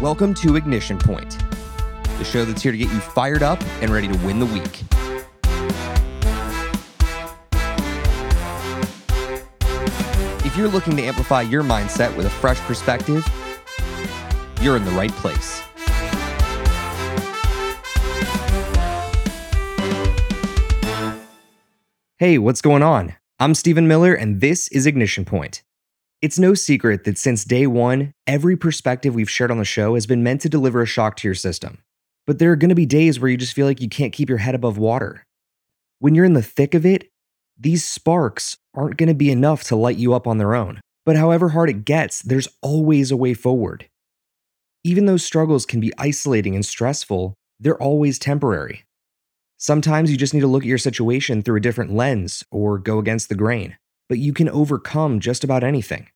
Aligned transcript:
Welcome 0.00 0.32
to 0.34 0.54
Ignition 0.54 0.96
Point, 0.96 1.36
the 2.18 2.24
show 2.24 2.44
that's 2.44 2.62
here 2.62 2.70
to 2.70 2.78
get 2.78 2.88
you 2.88 3.00
fired 3.00 3.42
up 3.42 3.60
and 3.82 3.90
ready 3.90 4.06
to 4.06 4.16
win 4.18 4.38
the 4.38 4.46
week. 4.46 4.84
If 10.46 10.56
you're 10.56 10.68
looking 10.68 10.94
to 10.98 11.02
amplify 11.02 11.42
your 11.42 11.64
mindset 11.64 12.16
with 12.16 12.26
a 12.26 12.30
fresh 12.30 12.60
perspective, 12.60 13.26
you're 14.62 14.76
in 14.76 14.84
the 14.84 14.92
right 14.92 15.10
place. 15.10 15.64
Hey, 22.18 22.38
what's 22.38 22.60
going 22.62 22.84
on? 22.84 23.14
I'm 23.40 23.56
Stephen 23.56 23.88
Miller, 23.88 24.14
and 24.14 24.40
this 24.40 24.68
is 24.68 24.86
Ignition 24.86 25.24
Point. 25.24 25.64
It's 26.20 26.38
no 26.38 26.54
secret 26.54 27.04
that 27.04 27.16
since 27.16 27.44
day 27.44 27.68
one, 27.68 28.12
every 28.26 28.56
perspective 28.56 29.14
we've 29.14 29.30
shared 29.30 29.52
on 29.52 29.58
the 29.58 29.64
show 29.64 29.94
has 29.94 30.04
been 30.04 30.24
meant 30.24 30.40
to 30.40 30.48
deliver 30.48 30.82
a 30.82 30.86
shock 30.86 31.14
to 31.18 31.28
your 31.28 31.34
system. 31.36 31.78
But 32.26 32.40
there 32.40 32.50
are 32.50 32.56
going 32.56 32.70
to 32.70 32.74
be 32.74 32.86
days 32.86 33.20
where 33.20 33.30
you 33.30 33.36
just 33.36 33.54
feel 33.54 33.66
like 33.66 33.80
you 33.80 33.88
can't 33.88 34.12
keep 34.12 34.28
your 34.28 34.38
head 34.38 34.56
above 34.56 34.78
water. 34.78 35.24
When 36.00 36.16
you're 36.16 36.24
in 36.24 36.32
the 36.32 36.42
thick 36.42 36.74
of 36.74 36.84
it, 36.84 37.08
these 37.56 37.84
sparks 37.84 38.56
aren't 38.74 38.96
going 38.96 39.08
to 39.08 39.14
be 39.14 39.30
enough 39.30 39.62
to 39.64 39.76
light 39.76 39.96
you 39.96 40.12
up 40.12 40.26
on 40.26 40.38
their 40.38 40.56
own. 40.56 40.80
But 41.06 41.14
however 41.14 41.50
hard 41.50 41.70
it 41.70 41.84
gets, 41.84 42.20
there's 42.22 42.48
always 42.62 43.12
a 43.12 43.16
way 43.16 43.32
forward. 43.32 43.86
Even 44.82 45.06
though 45.06 45.18
struggles 45.18 45.64
can 45.64 45.78
be 45.78 45.92
isolating 45.98 46.56
and 46.56 46.66
stressful, 46.66 47.34
they're 47.60 47.80
always 47.80 48.18
temporary. 48.18 48.82
Sometimes 49.56 50.10
you 50.10 50.16
just 50.16 50.34
need 50.34 50.40
to 50.40 50.48
look 50.48 50.64
at 50.64 50.68
your 50.68 50.78
situation 50.78 51.42
through 51.42 51.58
a 51.58 51.60
different 51.60 51.92
lens 51.92 52.44
or 52.50 52.76
go 52.78 52.98
against 52.98 53.28
the 53.28 53.36
grain, 53.36 53.76
but 54.08 54.18
you 54.18 54.32
can 54.32 54.48
overcome 54.48 55.20
just 55.20 55.44
about 55.44 55.64
anything. 55.64 56.08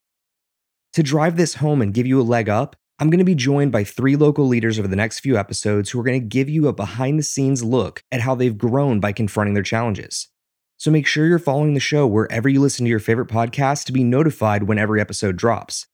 To 0.95 1.03
drive 1.03 1.37
this 1.37 1.55
home 1.55 1.81
and 1.81 1.95
give 1.95 2.07
you 2.07 2.21
a 2.21 2.23
leg 2.23 2.49
up, 2.49 2.77
I'm 2.99 3.11
going 3.11 3.19
to 3.19 3.25
be 3.25 3.35
joined 3.35 3.73
by 3.73 3.85
three 3.85 4.15
local 4.15 4.47
leaders 4.47 4.79
over 4.79 4.87
the 4.87 4.95
next 4.95 5.21
few 5.21 5.37
episodes 5.37 5.91
who 5.91 5.99
are 5.99 6.05
going 6.05 6.21
to 6.21 6.27
give 6.27 6.49
you 6.49 6.69
a 6.69 6.73
behind 6.73 7.19
the 7.19 7.23
scenes 7.23 7.65
look 7.65 8.05
at 8.13 8.21
how 8.21 8.35
they've 8.35 8.57
grown 8.57 9.01
by 9.01 9.13
confronting 9.13 9.55
their 9.55 9.63
challenges. 9.63 10.29
So 10.77 10.91
make 10.91 11.07
sure 11.07 11.27
you're 11.27 11.39
following 11.39 11.75
the 11.75 11.81
show 11.81 12.07
wherever 12.07 12.49
you 12.49 12.61
listen 12.61 12.85
to 12.85 12.91
your 12.91 13.01
favorite 13.01 13.29
podcast 13.29 13.87
to 13.87 13.93
be 13.93 14.05
notified 14.05 14.65
when 14.65 14.79
every 14.79 15.01
episode 15.01 15.37
drops. 15.37 15.87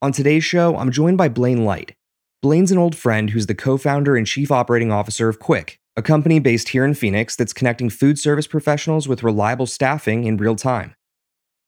On 0.00 0.12
today's 0.12 0.44
show, 0.44 0.76
I'm 0.76 0.90
joined 0.90 1.18
by 1.18 1.28
Blaine 1.28 1.64
Light. 1.64 1.94
Blaine's 2.40 2.70
an 2.70 2.78
old 2.78 2.96
friend 2.96 3.30
who's 3.30 3.46
the 3.46 3.54
co 3.54 3.76
founder 3.76 4.16
and 4.16 4.26
chief 4.26 4.50
operating 4.52 4.92
officer 4.92 5.28
of 5.28 5.40
Qwick, 5.40 5.78
a 5.96 6.02
company 6.02 6.38
based 6.38 6.68
here 6.68 6.84
in 6.84 6.94
Phoenix 6.94 7.34
that's 7.34 7.52
connecting 7.52 7.90
food 7.90 8.18
service 8.18 8.46
professionals 8.46 9.08
with 9.08 9.24
reliable 9.24 9.66
staffing 9.66 10.24
in 10.24 10.36
real 10.36 10.54
time. 10.54 10.94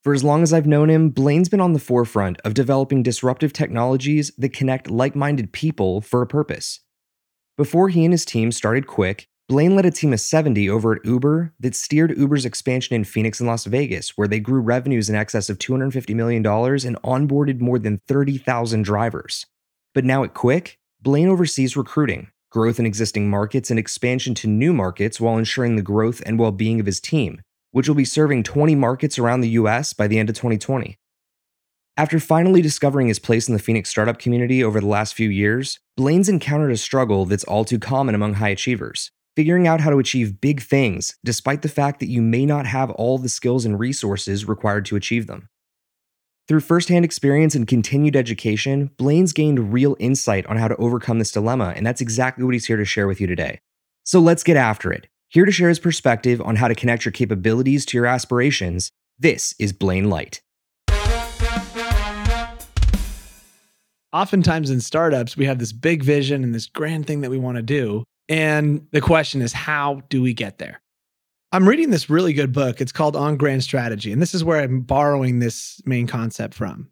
For 0.03 0.15
as 0.15 0.23
long 0.23 0.41
as 0.41 0.51
I've 0.51 0.65
known 0.65 0.89
him, 0.89 1.09
Blaine's 1.11 1.47
been 1.47 1.61
on 1.61 1.73
the 1.73 1.79
forefront 1.79 2.41
of 2.41 2.55
developing 2.55 3.03
disruptive 3.03 3.53
technologies 3.53 4.31
that 4.35 4.51
connect 4.51 4.89
like 4.89 5.15
minded 5.15 5.51
people 5.51 6.01
for 6.01 6.23
a 6.23 6.27
purpose. 6.27 6.79
Before 7.55 7.89
he 7.89 8.03
and 8.03 8.11
his 8.11 8.25
team 8.25 8.51
started 8.51 8.87
Qwick, 8.87 9.25
Blaine 9.47 9.75
led 9.75 9.85
a 9.85 9.91
team 9.91 10.11
of 10.11 10.19
70 10.19 10.67
over 10.69 10.95
at 10.95 11.05
Uber 11.05 11.53
that 11.59 11.75
steered 11.75 12.17
Uber's 12.17 12.45
expansion 12.45 12.95
in 12.95 13.03
Phoenix 13.03 13.39
and 13.39 13.47
Las 13.47 13.65
Vegas, 13.65 14.17
where 14.17 14.27
they 14.27 14.39
grew 14.39 14.61
revenues 14.61 15.07
in 15.07 15.15
excess 15.15 15.51
of 15.51 15.59
$250 15.59 16.15
million 16.15 16.43
and 16.43 17.01
onboarded 17.03 17.59
more 17.59 17.77
than 17.77 17.99
30,000 18.07 18.83
drivers. 18.83 19.45
But 19.93 20.05
now 20.05 20.23
at 20.23 20.33
Qwick, 20.33 20.77
Blaine 20.99 21.27
oversees 21.27 21.77
recruiting, 21.77 22.31
growth 22.49 22.79
in 22.79 22.87
existing 22.87 23.29
markets, 23.29 23.69
and 23.69 23.77
expansion 23.77 24.33
to 24.35 24.47
new 24.47 24.73
markets 24.73 25.21
while 25.21 25.37
ensuring 25.37 25.75
the 25.75 25.83
growth 25.83 26.23
and 26.25 26.39
well 26.39 26.51
being 26.51 26.79
of 26.79 26.87
his 26.87 26.99
team, 26.99 27.41
which 27.71 27.87
will 27.87 27.95
be 27.95 28.05
serving 28.05 28.43
20 28.43 28.75
markets 28.75 29.17
around 29.17 29.41
the 29.41 29.49
US 29.49 29.93
by 29.93 30.07
the 30.07 30.19
end 30.19 30.29
of 30.29 30.35
2020. 30.35 30.97
After 31.97 32.19
finally 32.19 32.61
discovering 32.61 33.07
his 33.07 33.19
place 33.19 33.47
in 33.47 33.53
the 33.53 33.59
Phoenix 33.61 33.89
startup 33.89 34.19
community 34.19 34.63
over 34.63 34.79
the 34.79 34.87
last 34.87 35.13
few 35.13 35.29
years, 35.29 35.79
Blaine's 35.97 36.29
encountered 36.29 36.71
a 36.71 36.77
struggle 36.77 37.25
that's 37.25 37.43
all 37.43 37.65
too 37.65 37.79
common 37.79 38.15
among 38.15 38.35
high 38.35 38.49
achievers 38.49 39.11
figuring 39.35 39.67
out 39.67 39.81
how 39.81 39.89
to 39.89 39.99
achieve 39.99 40.41
big 40.41 40.61
things 40.61 41.17
despite 41.23 41.61
the 41.61 41.69
fact 41.69 41.99
that 41.99 42.09
you 42.09 42.21
may 42.21 42.45
not 42.45 42.65
have 42.65 42.91
all 42.91 43.17
the 43.17 43.29
skills 43.29 43.65
and 43.65 43.79
resources 43.79 44.47
required 44.47 44.85
to 44.85 44.95
achieve 44.95 45.27
them. 45.27 45.47
Through 46.47 46.61
firsthand 46.61 47.05
experience 47.05 47.55
and 47.55 47.67
continued 47.67 48.15
education, 48.15 48.91
Blaine's 48.97 49.31
gained 49.31 49.71
real 49.71 49.95
insight 49.99 50.45
on 50.47 50.57
how 50.57 50.67
to 50.67 50.75
overcome 50.75 51.19
this 51.19 51.31
dilemma, 51.31 51.73
and 51.75 51.85
that's 51.85 52.01
exactly 52.01 52.43
what 52.43 52.53
he's 52.53 52.65
here 52.65 52.77
to 52.77 52.83
share 52.83 53.07
with 53.07 53.21
you 53.21 53.27
today. 53.27 53.61
So 54.03 54.19
let's 54.19 54.43
get 54.43 54.57
after 54.57 54.91
it. 54.91 55.07
Here 55.31 55.45
to 55.45 55.51
share 55.53 55.69
his 55.69 55.79
perspective 55.79 56.41
on 56.41 56.57
how 56.57 56.67
to 56.67 56.75
connect 56.75 57.05
your 57.05 57.13
capabilities 57.13 57.85
to 57.85 57.97
your 57.97 58.05
aspirations, 58.05 58.91
this 59.17 59.55
is 59.57 59.71
Blaine 59.71 60.09
Light. 60.09 60.41
Oftentimes 64.11 64.69
in 64.69 64.81
startups, 64.81 65.37
we 65.37 65.45
have 65.45 65.57
this 65.57 65.71
big 65.71 66.03
vision 66.03 66.43
and 66.43 66.53
this 66.53 66.65
grand 66.65 67.07
thing 67.07 67.21
that 67.21 67.29
we 67.31 67.37
want 67.37 67.55
to 67.55 67.61
do. 67.61 68.03
And 68.27 68.85
the 68.91 68.99
question 68.99 69.41
is, 69.41 69.53
how 69.53 70.01
do 70.09 70.21
we 70.21 70.33
get 70.33 70.57
there? 70.57 70.81
I'm 71.53 71.65
reading 71.65 71.91
this 71.91 72.09
really 72.09 72.33
good 72.33 72.51
book. 72.51 72.81
It's 72.81 72.91
called 72.91 73.15
On 73.15 73.37
Grand 73.37 73.63
Strategy. 73.63 74.11
And 74.11 74.21
this 74.21 74.35
is 74.35 74.43
where 74.43 74.59
I'm 74.59 74.81
borrowing 74.81 75.39
this 75.39 75.79
main 75.85 76.07
concept 76.07 76.53
from. 76.55 76.89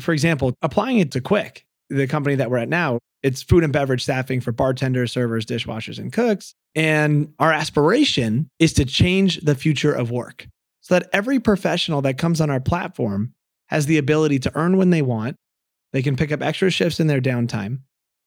For 0.00 0.14
example, 0.14 0.54
applying 0.62 1.00
it 1.00 1.12
to 1.12 1.20
Qwick, 1.20 1.64
the 1.90 2.06
company 2.06 2.36
that 2.36 2.50
we're 2.50 2.56
at 2.56 2.70
now, 2.70 2.98
it's 3.24 3.42
food 3.42 3.64
and 3.64 3.72
beverage 3.72 4.02
staffing 4.02 4.42
for 4.42 4.52
bartenders, 4.52 5.10
servers, 5.10 5.46
dishwashers, 5.46 5.98
and 5.98 6.12
cooks. 6.12 6.54
And 6.74 7.32
our 7.38 7.52
aspiration 7.52 8.50
is 8.58 8.74
to 8.74 8.84
change 8.84 9.40
the 9.40 9.54
future 9.54 9.92
of 9.92 10.10
work 10.10 10.46
so 10.82 10.94
that 10.94 11.08
every 11.10 11.40
professional 11.40 12.02
that 12.02 12.18
comes 12.18 12.42
on 12.42 12.50
our 12.50 12.60
platform 12.60 13.32
has 13.68 13.86
the 13.86 13.96
ability 13.96 14.40
to 14.40 14.52
earn 14.54 14.76
when 14.76 14.90
they 14.90 15.00
want. 15.00 15.36
They 15.94 16.02
can 16.02 16.16
pick 16.16 16.32
up 16.32 16.42
extra 16.42 16.70
shifts 16.70 17.00
in 17.00 17.06
their 17.06 17.22
downtime 17.22 17.78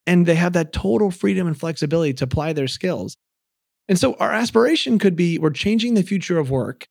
and 0.07 0.25
they 0.25 0.33
have 0.33 0.53
that 0.53 0.73
total 0.73 1.11
freedom 1.11 1.45
and 1.45 1.57
flexibility 1.57 2.13
to 2.15 2.23
apply 2.23 2.53
their 2.53 2.67
skills. 2.67 3.15
And 3.87 3.99
so 3.99 4.15
our 4.15 4.33
aspiration 4.33 4.97
could 4.97 5.15
be 5.15 5.37
we're 5.37 5.51
changing 5.51 5.93
the 5.93 6.01
future 6.01 6.39
of 6.39 6.49
work. 6.49 6.87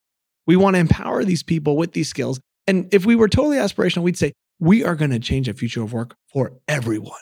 We 0.46 0.54
want 0.54 0.76
to 0.76 0.80
empower 0.80 1.24
these 1.24 1.42
people 1.42 1.76
with 1.76 1.92
these 1.92 2.08
skills. 2.08 2.38
And 2.68 2.88
if 2.94 3.04
we 3.04 3.16
were 3.16 3.28
totally 3.28 3.56
aspirational, 3.56 4.02
we'd 4.02 4.16
say 4.16 4.32
we 4.60 4.84
are 4.84 4.94
going 4.94 5.10
to 5.10 5.18
change 5.18 5.48
the 5.48 5.54
future 5.54 5.82
of 5.82 5.92
work 5.92 6.14
for 6.32 6.52
everyone. 6.68 7.20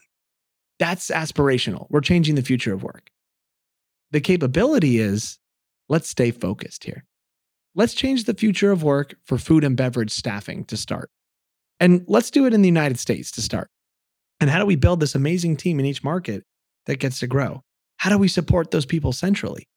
That's 0.79 1.09
aspirational. 1.11 1.87
We're 1.91 2.01
changing 2.01 2.35
the 2.35 2.43
future 2.43 2.73
of 2.73 2.83
work. 2.83 3.11
The 4.11 4.21
capability 4.21 4.99
is 4.99 5.39
let's 5.89 6.09
stay 6.09 6.31
focused 6.31 6.85
here. 6.85 7.05
Let's 7.75 7.95
change 7.95 8.25
the 8.25 8.35
future 8.35 8.71
of 8.71 8.83
work 8.83 9.15
for 9.25 9.39
food 9.39 9.65
and 9.65 9.77
beverage 9.77 10.13
staffing 10.13 10.65
to 10.67 10.77
start. 10.77 11.11
And 11.81 12.05
let's 12.07 12.31
do 12.31 12.47
it 12.47 12.55
in 12.55 12.63
the 12.63 12.69
United 12.69 12.99
States 12.99 13.31
to 13.33 13.43
start. 13.43 13.69
And 14.41 14.49
how 14.49 14.59
do 14.59 14.67
we 14.67 14.77
build 14.77 15.01
this 15.01 15.15
amazing 15.15 15.57
team 15.57 15.81
in 15.81 15.87
each 15.87 16.05
market 16.05 16.45
that 16.87 16.99
gets 16.99 17.19
to 17.21 17.27
grow? 17.27 17.63
How 17.97 18.11
do 18.11 18.19
we 18.19 18.29
support 18.29 18.71
those 18.71 18.87
people 18.87 19.13
centrally? 19.13 19.69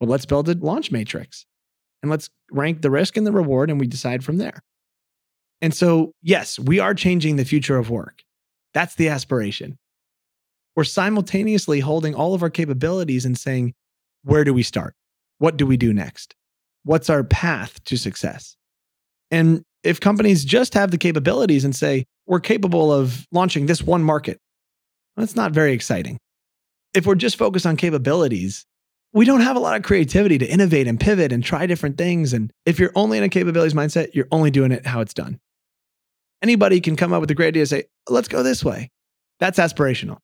Well, 0.00 0.10
let's 0.10 0.26
build 0.26 0.48
a 0.48 0.54
launch 0.54 0.92
matrix 0.92 1.46
and 2.02 2.10
let's 2.10 2.28
rank 2.50 2.82
the 2.82 2.90
risk 2.90 3.16
and 3.16 3.26
the 3.26 3.32
reward, 3.32 3.70
and 3.70 3.80
we 3.80 3.86
decide 3.86 4.22
from 4.22 4.36
there. 4.36 4.62
And 5.62 5.72
so, 5.72 6.12
yes, 6.20 6.58
we 6.58 6.78
are 6.78 6.92
changing 6.92 7.36
the 7.36 7.44
future 7.46 7.78
of 7.78 7.88
work. 7.88 8.22
That's 8.74 8.94
the 8.96 9.08
aspiration. 9.08 9.78
We're 10.76 10.84
simultaneously 10.84 11.80
holding 11.80 12.14
all 12.14 12.34
of 12.34 12.42
our 12.42 12.50
capabilities 12.50 13.24
and 13.24 13.38
saying, 13.38 13.74
where 14.24 14.44
do 14.44 14.52
we 14.52 14.62
start? 14.62 14.94
What 15.38 15.56
do 15.56 15.66
we 15.66 15.76
do 15.76 15.92
next? 15.92 16.34
What's 16.84 17.10
our 17.10 17.24
path 17.24 17.82
to 17.84 17.96
success? 17.96 18.56
And 19.30 19.62
if 19.82 20.00
companies 20.00 20.44
just 20.44 20.74
have 20.74 20.90
the 20.90 20.98
capabilities 20.98 21.64
and 21.64 21.74
say, 21.74 22.06
we're 22.26 22.40
capable 22.40 22.92
of 22.92 23.26
launching 23.30 23.66
this 23.66 23.82
one 23.82 24.02
market. 24.02 24.40
That's 25.16 25.36
not 25.36 25.52
very 25.52 25.72
exciting. 25.72 26.18
If 26.94 27.06
we're 27.06 27.14
just 27.14 27.36
focused 27.36 27.66
on 27.66 27.76
capabilities, 27.76 28.64
we 29.12 29.24
don't 29.24 29.42
have 29.42 29.56
a 29.56 29.60
lot 29.60 29.76
of 29.76 29.82
creativity 29.82 30.38
to 30.38 30.46
innovate 30.46 30.88
and 30.88 30.98
pivot 30.98 31.32
and 31.32 31.44
try 31.44 31.66
different 31.66 31.98
things. 31.98 32.32
And 32.32 32.50
if 32.66 32.78
you're 32.78 32.92
only 32.94 33.18
in 33.18 33.24
a 33.24 33.28
capabilities 33.28 33.74
mindset, 33.74 34.14
you're 34.14 34.28
only 34.32 34.50
doing 34.50 34.72
it 34.72 34.86
how 34.86 35.00
it's 35.00 35.14
done. 35.14 35.38
Anybody 36.42 36.80
can 36.80 36.96
come 36.96 37.12
up 37.12 37.20
with 37.20 37.30
a 37.30 37.34
great 37.34 37.48
idea 37.48 37.62
and 37.62 37.68
say, 37.68 37.84
let's 38.08 38.28
go 38.28 38.42
this 38.42 38.64
way. 38.64 38.90
That's 39.38 39.58
aspirational. 39.58 40.18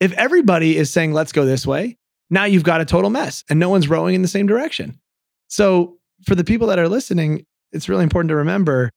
If 0.00 0.12
everybody 0.12 0.76
is 0.76 0.92
saying, 0.92 1.12
let's 1.12 1.32
go 1.32 1.44
this 1.44 1.66
way, 1.66 1.96
now 2.30 2.44
you've 2.44 2.62
got 2.62 2.80
a 2.80 2.84
total 2.84 3.10
mess 3.10 3.44
and 3.50 3.58
no 3.58 3.68
one's 3.68 3.88
rowing 3.88 4.14
in 4.14 4.22
the 4.22 4.28
same 4.28 4.46
direction. 4.46 5.00
So, 5.48 5.96
for 6.24 6.34
the 6.34 6.44
people 6.44 6.66
that 6.68 6.78
are 6.78 6.88
listening, 6.88 7.46
it's 7.70 7.88
really 7.88 8.02
important 8.02 8.28
to 8.30 8.36
remember 8.36 8.90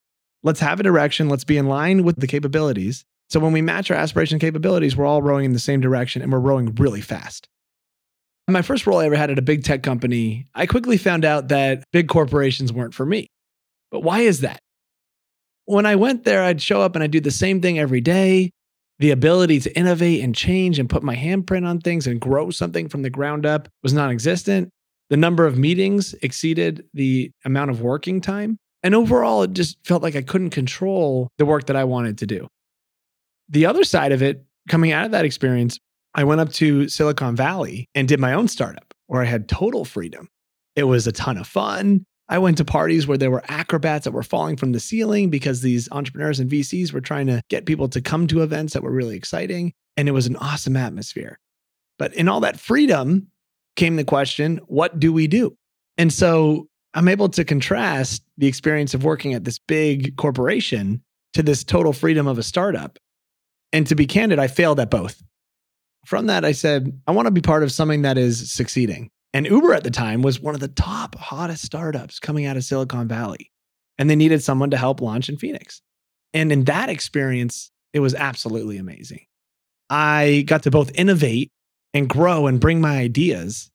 Let's 0.43 0.59
have 0.59 0.79
a 0.79 0.83
direction. 0.83 1.29
Let's 1.29 1.43
be 1.43 1.57
in 1.57 1.67
line 1.67 2.03
with 2.03 2.19
the 2.19 2.27
capabilities. 2.27 3.05
So 3.29 3.39
when 3.39 3.53
we 3.53 3.61
match 3.61 3.91
our 3.91 3.97
aspiration 3.97 4.39
capabilities, 4.39 4.97
we're 4.97 5.05
all 5.05 5.21
rowing 5.21 5.45
in 5.45 5.53
the 5.53 5.59
same 5.59 5.79
direction 5.79 6.21
and 6.21 6.31
we're 6.31 6.39
rowing 6.39 6.73
really 6.75 7.01
fast. 7.01 7.47
My 8.47 8.61
first 8.61 8.85
role 8.85 8.99
I 8.99 9.05
ever 9.05 9.15
had 9.15 9.29
at 9.29 9.39
a 9.39 9.43
big 9.43 9.63
tech 9.63 9.83
company, 9.83 10.47
I 10.53 10.65
quickly 10.65 10.97
found 10.97 11.23
out 11.23 11.49
that 11.49 11.83
big 11.93 12.09
corporations 12.09 12.73
weren't 12.73 12.93
for 12.93 13.05
me. 13.05 13.27
But 13.91 14.01
why 14.01 14.21
is 14.21 14.41
that? 14.41 14.59
When 15.65 15.85
I 15.85 15.95
went 15.95 16.25
there, 16.25 16.43
I'd 16.43 16.61
show 16.61 16.81
up 16.81 16.95
and 16.95 17.03
I'd 17.03 17.11
do 17.11 17.21
the 17.21 17.31
same 17.31 17.61
thing 17.61 17.79
every 17.79 18.01
day. 18.01 18.51
The 19.01 19.09
ability 19.09 19.59
to 19.61 19.75
innovate 19.75 20.23
and 20.23 20.35
change 20.35 20.77
and 20.77 20.87
put 20.87 21.01
my 21.01 21.15
handprint 21.15 21.65
on 21.65 21.79
things 21.79 22.05
and 22.05 22.21
grow 22.21 22.51
something 22.51 22.87
from 22.87 23.01
the 23.01 23.09
ground 23.09 23.47
up 23.47 23.67
was 23.81 23.93
non 23.93 24.11
existent. 24.11 24.69
The 25.09 25.17
number 25.17 25.47
of 25.47 25.57
meetings 25.57 26.13
exceeded 26.21 26.85
the 26.93 27.31
amount 27.43 27.71
of 27.71 27.81
working 27.81 28.21
time. 28.21 28.59
And 28.83 28.93
overall, 28.93 29.41
it 29.41 29.53
just 29.53 29.83
felt 29.87 30.03
like 30.03 30.15
I 30.15 30.21
couldn't 30.21 30.51
control 30.51 31.29
the 31.39 31.47
work 31.47 31.65
that 31.65 31.75
I 31.75 31.83
wanted 31.83 32.19
to 32.19 32.27
do. 32.27 32.47
The 33.49 33.65
other 33.65 33.83
side 33.83 34.11
of 34.11 34.21
it 34.21 34.45
coming 34.69 34.91
out 34.91 35.05
of 35.05 35.11
that 35.13 35.25
experience, 35.25 35.79
I 36.13 36.23
went 36.23 36.41
up 36.41 36.51
to 36.53 36.87
Silicon 36.87 37.35
Valley 37.35 37.87
and 37.95 38.07
did 38.07 38.19
my 38.19 38.33
own 38.33 38.47
startup 38.47 38.93
where 39.07 39.23
I 39.23 39.25
had 39.25 39.49
total 39.49 39.83
freedom. 39.83 40.27
It 40.75 40.83
was 40.83 41.07
a 41.07 41.11
ton 41.11 41.39
of 41.39 41.47
fun. 41.47 42.05
I 42.31 42.37
went 42.37 42.57
to 42.59 42.65
parties 42.65 43.05
where 43.05 43.17
there 43.17 43.29
were 43.29 43.43
acrobats 43.49 44.05
that 44.05 44.13
were 44.13 44.23
falling 44.23 44.55
from 44.55 44.71
the 44.71 44.79
ceiling 44.79 45.29
because 45.29 45.61
these 45.61 45.91
entrepreneurs 45.91 46.39
and 46.39 46.49
VCs 46.49 46.93
were 46.93 47.01
trying 47.01 47.27
to 47.27 47.41
get 47.49 47.65
people 47.65 47.89
to 47.89 47.99
come 47.99 48.25
to 48.27 48.41
events 48.41 48.71
that 48.71 48.83
were 48.83 48.91
really 48.91 49.17
exciting. 49.17 49.73
And 49.97 50.07
it 50.07 50.13
was 50.13 50.27
an 50.27 50.37
awesome 50.37 50.77
atmosphere. 50.77 51.37
But 51.99 52.13
in 52.13 52.29
all 52.29 52.39
that 52.39 52.57
freedom 52.57 53.27
came 53.75 53.97
the 53.97 54.05
question 54.05 54.61
what 54.67 54.97
do 54.97 55.11
we 55.11 55.27
do? 55.27 55.57
And 55.97 56.11
so 56.11 56.69
I'm 56.93 57.09
able 57.09 57.27
to 57.27 57.43
contrast 57.43 58.23
the 58.37 58.47
experience 58.47 58.93
of 58.93 59.03
working 59.03 59.33
at 59.33 59.43
this 59.43 59.59
big 59.59 60.15
corporation 60.15 61.03
to 61.33 61.43
this 61.43 61.65
total 61.65 61.91
freedom 61.91 62.27
of 62.27 62.37
a 62.37 62.43
startup. 62.43 62.97
And 63.73 63.85
to 63.87 63.95
be 63.95 64.07
candid, 64.07 64.39
I 64.39 64.47
failed 64.47 64.79
at 64.79 64.89
both. 64.89 65.21
From 66.05 66.27
that, 66.27 66.45
I 66.45 66.53
said, 66.53 66.97
I 67.07 67.11
want 67.11 67.25
to 67.25 67.31
be 67.31 67.41
part 67.41 67.63
of 67.63 67.73
something 67.73 68.03
that 68.03 68.17
is 68.17 68.53
succeeding. 68.53 69.11
And 69.33 69.45
Uber 69.45 69.73
at 69.73 69.83
the 69.83 69.91
time 69.91 70.21
was 70.21 70.39
one 70.39 70.55
of 70.55 70.59
the 70.59 70.67
top, 70.67 71.15
hottest 71.15 71.63
startups 71.63 72.19
coming 72.19 72.45
out 72.45 72.57
of 72.57 72.63
Silicon 72.63 73.07
Valley. 73.07 73.51
And 73.97 74.09
they 74.09 74.15
needed 74.15 74.43
someone 74.43 74.71
to 74.71 74.77
help 74.77 75.01
launch 75.01 75.29
in 75.29 75.37
Phoenix. 75.37 75.81
And 76.33 76.51
in 76.51 76.65
that 76.65 76.89
experience, 76.89 77.71
it 77.93 77.99
was 77.99 78.15
absolutely 78.15 78.77
amazing. 78.77 79.25
I 79.89 80.43
got 80.47 80.63
to 80.63 80.71
both 80.71 80.91
innovate 80.95 81.51
and 81.93 82.09
grow 82.09 82.47
and 82.47 82.59
bring 82.59 82.79
my 82.81 82.97
ideas, 82.97 83.69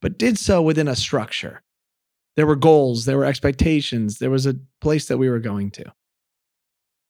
but 0.00 0.18
did 0.18 0.38
so 0.38 0.62
within 0.62 0.88
a 0.88 0.96
structure. 0.96 1.62
There 2.36 2.46
were 2.46 2.56
goals, 2.56 3.04
there 3.04 3.18
were 3.18 3.24
expectations, 3.24 4.18
there 4.18 4.30
was 4.30 4.46
a 4.46 4.56
place 4.80 5.08
that 5.08 5.18
we 5.18 5.28
were 5.28 5.40
going 5.40 5.72
to. 5.72 5.92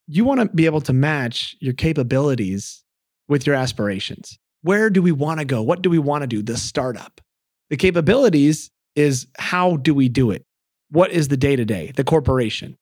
You 0.07 0.25
want 0.25 0.41
to 0.41 0.49
be 0.49 0.67
able 0.67 0.81
to 0.83 0.93
match 0.93 1.57
your 1.61 1.75
capabilities 1.75 2.83
with 3.29 3.47
your 3.47 3.55
aspirations. 3.55 4.39
Where 4.63 4.91
do 4.91 5.03
we 5.03 5.13
want 5.13 5.41
to 5.41 5.45
go? 5.45 5.63
What 5.63 5.83
do 5.83 5.91
we 5.91 5.99
want 5.99 6.23
to 6.23 6.27
do? 6.27 6.43
The 6.43 6.57
startup. 6.57 7.21
The 7.71 7.77
capabilities 7.77 8.71
is 8.97 9.27
how 9.39 9.77
do 9.77 9.95
we 9.95 10.09
do 10.09 10.31
it? 10.31 10.45
What 10.91 11.13
is 11.13 11.29
the 11.29 11.37
day 11.37 11.57
to 11.57 11.65
day, 11.65 11.93
the 11.95 12.05
corporation? 12.05 12.77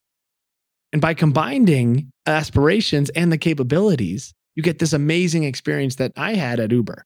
And 0.93 1.03
by 1.03 1.15
combining 1.15 2.11
aspirations 2.27 3.11
and 3.11 3.31
the 3.31 3.39
capabilities, 3.39 4.33
you 4.55 4.63
get 4.63 4.79
this 4.79 4.95
amazing 4.95 5.45
experience 5.45 5.97
that 5.97 6.13
I 6.17 6.35
had 6.35 6.59
at 6.59 6.73
Uber. 6.73 7.05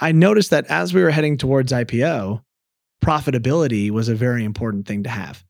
I 0.00 0.10
noticed 0.10 0.50
that 0.50 0.66
as 0.66 0.92
we 0.92 1.02
were 1.02 1.10
heading 1.10 1.38
towards 1.38 1.72
IPO, 1.72 2.42
profitability 3.02 3.90
was 3.90 4.08
a 4.08 4.14
very 4.14 4.44
important 4.44 4.86
thing 4.86 5.04
to 5.04 5.08
have. 5.08 5.44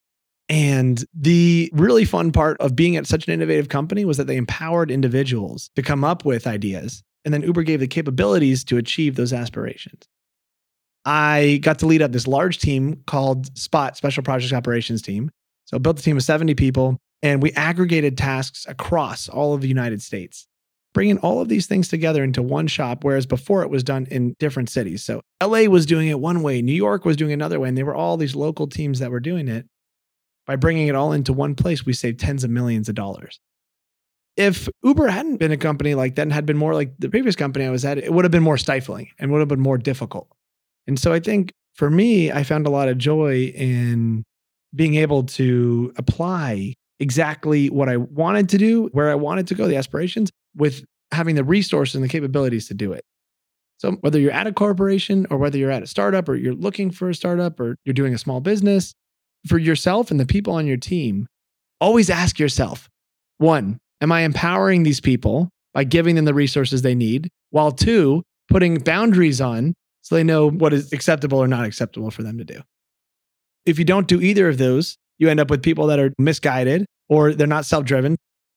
And 0.48 1.02
the 1.14 1.70
really 1.72 2.04
fun 2.04 2.32
part 2.32 2.60
of 2.60 2.76
being 2.76 2.96
at 2.96 3.06
such 3.06 3.26
an 3.26 3.32
innovative 3.32 3.70
company 3.70 4.04
was 4.04 4.18
that 4.18 4.26
they 4.26 4.36
empowered 4.36 4.90
individuals 4.90 5.70
to 5.76 5.82
come 5.82 6.04
up 6.04 6.26
with 6.26 6.46
ideas. 6.46 7.02
And 7.24 7.32
then 7.32 7.42
Uber 7.42 7.62
gave 7.62 7.80
the 7.80 7.86
capabilities 7.86 8.62
to 8.64 8.76
achieve 8.76 9.16
those 9.16 9.32
aspirations. 9.32 10.02
I 11.04 11.58
got 11.62 11.78
to 11.80 11.86
lead 11.86 12.02
up 12.02 12.12
this 12.12 12.26
large 12.26 12.58
team 12.58 13.02
called 13.06 13.56
SPOT, 13.58 13.96
Special 13.96 14.22
Projects 14.22 14.52
Operations 14.52 15.02
Team. 15.02 15.30
So 15.64 15.76
I 15.76 15.78
built 15.78 15.98
a 15.98 16.02
team 16.02 16.16
of 16.16 16.22
70 16.22 16.54
people 16.54 16.98
and 17.22 17.42
we 17.42 17.52
aggregated 17.52 18.18
tasks 18.18 18.66
across 18.68 19.28
all 19.28 19.54
of 19.54 19.60
the 19.60 19.68
United 19.68 20.02
States, 20.02 20.46
bringing 20.92 21.18
all 21.18 21.40
of 21.40 21.48
these 21.48 21.66
things 21.66 21.88
together 21.88 22.22
into 22.24 22.42
one 22.42 22.66
shop, 22.66 23.04
whereas 23.04 23.26
before 23.26 23.62
it 23.62 23.70
was 23.70 23.84
done 23.84 24.06
in 24.10 24.34
different 24.38 24.68
cities. 24.68 25.02
So 25.02 25.22
LA 25.42 25.62
was 25.62 25.86
doing 25.86 26.08
it 26.08 26.20
one 26.20 26.42
way, 26.42 26.62
New 26.62 26.72
York 26.72 27.04
was 27.04 27.16
doing 27.16 27.32
another 27.32 27.60
way, 27.60 27.68
and 27.68 27.78
they 27.78 27.84
were 27.84 27.94
all 27.94 28.16
these 28.16 28.34
local 28.34 28.66
teams 28.66 28.98
that 28.98 29.10
were 29.10 29.20
doing 29.20 29.48
it. 29.48 29.66
By 30.44 30.56
bringing 30.56 30.88
it 30.88 30.96
all 30.96 31.12
into 31.12 31.32
one 31.32 31.54
place, 31.54 31.86
we 31.86 31.92
saved 31.92 32.18
tens 32.18 32.42
of 32.42 32.50
millions 32.50 32.88
of 32.88 32.96
dollars. 32.96 33.38
If 34.36 34.68
Uber 34.82 35.06
hadn't 35.06 35.36
been 35.36 35.52
a 35.52 35.56
company 35.56 35.94
like 35.94 36.16
that 36.16 36.22
and 36.22 36.32
had 36.32 36.46
been 36.46 36.56
more 36.56 36.74
like 36.74 36.94
the 36.98 37.08
previous 37.08 37.36
company 37.36 37.64
I 37.64 37.70
was 37.70 37.84
at, 37.84 37.98
it 37.98 38.12
would 38.12 38.24
have 38.24 38.32
been 38.32 38.42
more 38.42 38.58
stifling 38.58 39.10
and 39.18 39.30
would 39.30 39.38
have 39.38 39.48
been 39.48 39.60
more 39.60 39.78
difficult. 39.78 40.28
And 40.86 40.98
so 40.98 41.12
I 41.12 41.20
think 41.20 41.52
for 41.74 41.90
me, 41.90 42.30
I 42.30 42.42
found 42.42 42.66
a 42.66 42.70
lot 42.70 42.88
of 42.88 42.98
joy 42.98 43.52
in 43.54 44.24
being 44.74 44.94
able 44.96 45.24
to 45.24 45.92
apply 45.96 46.74
exactly 47.00 47.68
what 47.68 47.88
I 47.88 47.96
wanted 47.96 48.48
to 48.50 48.58
do, 48.58 48.88
where 48.92 49.10
I 49.10 49.14
wanted 49.14 49.46
to 49.48 49.54
go, 49.54 49.66
the 49.66 49.76
aspirations, 49.76 50.30
with 50.56 50.84
having 51.10 51.34
the 51.34 51.44
resources 51.44 51.94
and 51.94 52.04
the 52.04 52.08
capabilities 52.08 52.68
to 52.68 52.74
do 52.74 52.92
it. 52.92 53.04
So, 53.78 53.92
whether 54.00 54.18
you're 54.18 54.32
at 54.32 54.46
a 54.46 54.52
corporation 54.52 55.26
or 55.30 55.38
whether 55.38 55.58
you're 55.58 55.70
at 55.70 55.82
a 55.82 55.86
startup 55.86 56.28
or 56.28 56.36
you're 56.36 56.54
looking 56.54 56.90
for 56.90 57.10
a 57.10 57.14
startup 57.14 57.58
or 57.58 57.76
you're 57.84 57.94
doing 57.94 58.14
a 58.14 58.18
small 58.18 58.40
business, 58.40 58.94
for 59.46 59.58
yourself 59.58 60.10
and 60.10 60.20
the 60.20 60.26
people 60.26 60.54
on 60.54 60.66
your 60.66 60.76
team, 60.76 61.26
always 61.80 62.08
ask 62.08 62.38
yourself 62.38 62.88
one, 63.38 63.78
am 64.00 64.12
I 64.12 64.20
empowering 64.20 64.84
these 64.84 65.00
people 65.00 65.48
by 65.74 65.84
giving 65.84 66.14
them 66.14 66.24
the 66.26 66.34
resources 66.34 66.82
they 66.82 66.94
need? 66.94 67.28
While 67.50 67.72
two, 67.72 68.22
putting 68.48 68.78
boundaries 68.78 69.40
on 69.40 69.74
so 70.02 70.14
they 70.14 70.24
know 70.24 70.50
what 70.50 70.72
is 70.72 70.92
acceptable 70.92 71.38
or 71.38 71.48
not 71.48 71.64
acceptable 71.64 72.10
for 72.10 72.22
them 72.22 72.38
to 72.38 72.44
do. 72.44 72.60
If 73.64 73.78
you 73.78 73.84
don't 73.84 74.08
do 74.08 74.20
either 74.20 74.48
of 74.48 74.58
those, 74.58 74.96
you 75.18 75.28
end 75.28 75.40
up 75.40 75.50
with 75.50 75.62
people 75.62 75.86
that 75.86 76.00
are 76.00 76.12
misguided 76.18 76.84
or 77.08 77.32
they're 77.32 77.46
not 77.46 77.64
self 77.64 77.84
driven. 77.84 78.16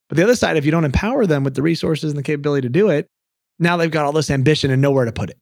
But 0.10 0.18
the 0.18 0.24
other 0.24 0.36
side, 0.36 0.58
if 0.58 0.66
you 0.66 0.72
don't 0.72 0.86
empower 0.86 1.26
them 1.26 1.44
with 1.44 1.56
the 1.56 1.62
resources 1.62 2.12
and 2.12 2.18
the 2.18 2.24
capability 2.24 2.68
to 2.68 2.72
do 2.72 2.90
it, 2.90 3.08
now 3.60 3.78
they've 3.78 3.90
got 3.90 4.06
all 4.06 4.12
this 4.12 4.30
ambition 4.30 4.72
and 4.72 4.82
nowhere 4.82 5.06
to 5.06 5.12
put 5.12 5.30
it. 5.30 5.38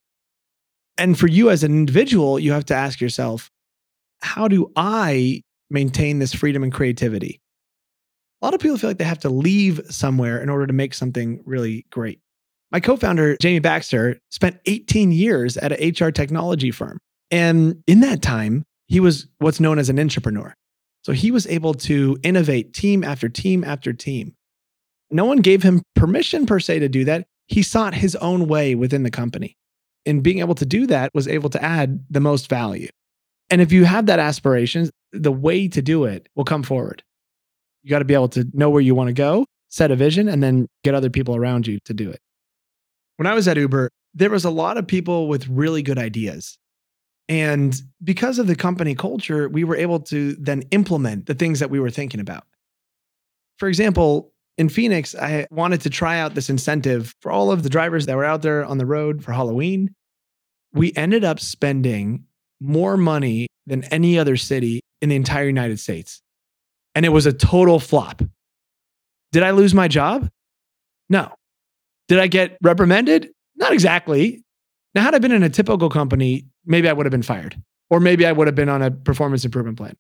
And 0.98 1.18
for 1.18 1.28
you 1.28 1.50
as 1.50 1.64
an 1.64 1.72
individual, 1.72 2.40
you 2.40 2.52
have 2.52 2.66
to 2.66 2.76
ask 2.76 3.02
yourself, 3.02 3.50
how 4.22 4.48
do 4.48 4.72
I 4.76 5.42
maintain 5.70 6.20
this 6.20 6.34
freedom 6.34 6.64
and 6.64 6.72
creativity? 6.72 7.42
A 8.42 8.46
lot 8.46 8.54
of 8.54 8.60
people 8.60 8.78
feel 8.78 8.90
like 8.90 8.98
they 8.98 9.04
have 9.06 9.20
to 9.20 9.30
leave 9.30 9.82
somewhere 9.90 10.42
in 10.42 10.50
order 10.50 10.68
to 10.68 10.74
make 10.74 10.94
something 10.94 11.42
really 11.46 11.86
great. 11.90 12.20
My 12.74 12.80
co 12.80 12.98
founder, 12.98 13.38
Jamie 13.38 13.60
Baxter, 13.60 14.20
spent 14.32 14.60
18 14.66 15.12
years 15.12 15.58
at 15.58 15.72
an 15.72 15.90
HR 15.90 16.10
technology 16.10 16.72
firm. 16.72 16.98
And 17.30 17.84
in 17.86 18.00
that 18.00 18.24
time, 18.24 18.64
he 18.88 19.00
was 19.00 19.28
what's 19.38 19.60
known 19.60 19.78
as 19.78 19.90
an 19.90 19.98
intrapreneur. 19.98 20.54
So 21.04 21.12
he 21.12 21.30
was 21.30 21.46
able 21.46 21.76
to 21.76 22.18
innovate 22.24 22.74
team 22.74 23.04
after 23.04 23.30
team 23.30 23.64
after 23.64 23.94
team. 23.94 24.34
No 25.12 25.26
one 25.26 25.38
gave 25.38 25.62
him 25.62 25.84
permission 25.96 26.48
per 26.48 26.60
se 26.60 26.80
to 26.80 26.90
do 26.90 27.06
that. 27.06 27.28
He 27.48 27.62
sought 27.62 27.94
his 27.94 28.16
own 28.16 28.48
way 28.48 28.74
within 28.74 29.04
the 29.04 29.12
company. 29.12 29.56
And 30.06 30.24
being 30.24 30.40
able 30.40 30.56
to 30.56 30.66
do 30.66 30.88
that 30.88 31.12
was 31.14 31.28
able 31.28 31.52
to 31.52 31.64
add 31.64 32.04
the 32.10 32.20
most 32.20 32.50
value. 32.50 32.90
And 33.52 33.62
if 33.62 33.72
you 33.72 33.86
have 33.86 34.08
that 34.08 34.20
aspiration, 34.20 34.90
the 35.12 35.32
way 35.32 35.68
to 35.68 35.82
do 35.82 36.06
it 36.06 36.28
will 36.36 36.44
come 36.44 36.64
forward. 36.64 37.04
You 37.84 37.92
got 37.92 38.00
to 38.00 38.06
be 38.06 38.16
able 38.16 38.30
to 38.30 38.48
know 38.54 38.72
where 38.72 38.82
you 38.82 38.96
want 38.96 39.10
to 39.10 39.14
go, 39.14 39.46
set 39.70 39.92
a 39.92 39.96
vision, 39.96 40.28
and 40.28 40.42
then 40.42 40.68
get 40.84 40.96
other 40.96 41.12
people 41.12 41.36
around 41.36 41.68
you 41.68 41.80
to 41.86 41.94
do 41.94 42.10
it. 42.10 42.20
When 43.18 43.28
I 43.28 43.34
was 43.34 43.48
at 43.48 43.58
Uber, 43.58 43.90
there 44.14 44.30
was 44.30 44.46
a 44.46 44.50
lot 44.50 44.78
of 44.78 44.88
people 44.88 45.28
with 45.28 45.48
really 45.48 45.82
good 45.82 45.98
ideas. 45.98 46.58
And 47.30 47.76
because 48.04 48.38
of 48.40 48.48
the 48.48 48.56
company 48.56 48.96
culture, 48.96 49.48
we 49.48 49.64
were 49.64 49.76
able 49.76 50.00
to 50.02 50.34
then 50.36 50.64
implement 50.72 51.26
the 51.26 51.34
things 51.34 51.60
that 51.60 51.70
we 51.70 51.80
were 51.80 51.90
thinking 51.90 52.20
about. 52.20 52.44
For 53.58 53.68
example, 53.68 54.34
in 54.58 54.70
Phoenix, 54.70 55.16
I 55.16 55.48
wanted 55.50 55.82
to 55.82 55.90
try 55.90 56.20
out 56.20 56.36
this 56.36 56.50
incentive 56.50 57.14
for 57.22 57.32
all 57.32 57.52
of 57.52 57.64
the 57.64 57.70
drivers 57.70 58.06
that 58.06 58.16
were 58.16 58.26
out 58.26 58.42
there 58.42 58.66
on 58.66 58.78
the 58.78 58.86
road 58.86 59.24
for 59.24 59.32
Halloween. 59.32 59.96
We 60.74 60.94
ended 60.96 61.24
up 61.24 61.40
spending 61.40 62.26
more 62.60 62.98
money 62.98 63.48
than 63.66 63.84
any 63.86 64.20
other 64.20 64.38
city 64.38 64.82
in 65.02 65.10
the 65.10 65.16
entire 65.16 65.46
United 65.46 65.80
States. 65.80 66.22
And 66.96 67.06
it 67.06 67.10
was 67.10 67.26
a 67.26 67.34
total 67.34 67.80
flop. 67.80 68.22
Did 69.32 69.44
I 69.44 69.52
lose 69.52 69.74
my 69.74 69.88
job? 69.88 70.30
No. 71.10 71.34
Did 72.14 72.22
I 72.22 72.28
get 72.28 72.60
reprimanded? 72.62 73.32
Not 73.56 73.74
exactly. 73.74 74.44
Now, 74.94 75.02
had 75.02 75.16
I 75.16 75.18
been 75.18 75.32
in 75.32 75.42
a 75.42 75.50
typical 75.50 75.90
company, 75.90 76.46
maybe 76.64 76.88
I 76.88 76.94
would 76.94 77.08
have 77.08 77.12
been 77.12 77.24
fired, 77.24 77.60
or 77.90 78.00
maybe 78.00 78.24
I 78.24 78.32
would 78.32 78.46
have 78.46 78.54
been 78.54 78.70
on 78.70 78.84
a 78.84 78.92
performance 78.92 79.44
improvement 79.44 79.80
plan. 79.80 79.98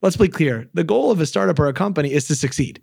Let's 0.00 0.16
be 0.16 0.28
clear 0.28 0.70
the 0.72 0.84
goal 0.84 1.10
of 1.10 1.20
a 1.20 1.26
startup 1.26 1.58
or 1.58 1.66
a 1.66 1.74
company 1.74 2.14
is 2.14 2.26
to 2.28 2.34
succeed. 2.34 2.80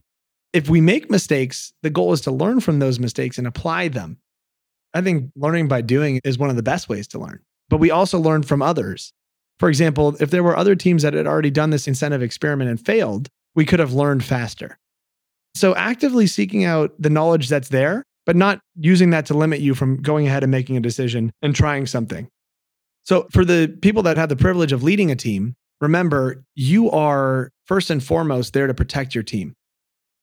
If 0.54 0.70
we 0.70 0.80
make 0.80 1.10
mistakes, 1.10 1.74
the 1.82 1.90
goal 1.90 2.14
is 2.14 2.22
to 2.22 2.32
learn 2.32 2.60
from 2.60 2.78
those 2.78 3.00
mistakes 3.00 3.40
and 3.40 3.48
apply 3.48 3.88
them. 3.88 4.20
I 4.94 5.02
think 5.02 5.32
learning 5.36 5.68
by 5.68 5.82
doing 5.82 6.20
is 6.24 6.38
one 6.38 6.52
of 6.52 6.56
the 6.56 6.62
best 6.62 6.88
ways 6.88 7.08
to 7.08 7.18
learn, 7.18 7.40
but 7.68 7.78
we 7.78 7.90
also 7.90 8.20
learn 8.20 8.44
from 8.44 8.62
others. 8.62 9.12
For 9.58 9.70
example, 9.70 10.16
if 10.20 10.30
there 10.30 10.44
were 10.44 10.56
other 10.56 10.76
teams 10.76 11.02
that 11.02 11.16
had 11.16 11.26
already 11.26 11.50
done 11.50 11.72
this 11.72 11.88
incentive 11.88 12.22
experiment 12.22 12.70
and 12.70 12.80
failed, 12.80 13.28
we 13.56 13.66
could 13.66 13.80
have 13.80 13.94
learned 13.94 14.24
faster. 14.24 14.78
So, 15.56 15.76
actively 15.76 16.28
seeking 16.28 16.64
out 16.64 16.94
the 17.00 17.10
knowledge 17.10 17.50
that's 17.50 17.70
there 17.70 18.06
but 18.32 18.38
not 18.38 18.62
using 18.80 19.10
that 19.10 19.26
to 19.26 19.34
limit 19.34 19.60
you 19.60 19.76
from 19.76 20.02
going 20.02 20.26
ahead 20.26 20.42
and 20.42 20.50
making 20.50 20.78
a 20.78 20.80
decision 20.80 21.34
and 21.42 21.54
trying 21.54 21.86
something. 21.86 22.30
So, 23.04 23.28
for 23.30 23.44
the 23.44 23.78
people 23.82 24.04
that 24.04 24.16
have 24.16 24.30
the 24.30 24.38
privilege 24.38 24.72
of 24.72 24.84
leading 24.84 25.12
a 25.12 25.18
team, 25.18 25.54
remember 25.82 26.42
you 26.56 26.90
are 26.92 27.52
first 27.66 27.90
and 27.90 28.02
foremost 28.02 28.54
there 28.54 28.68
to 28.68 28.74
protect 28.74 29.14
your 29.14 29.26
team. 29.26 29.54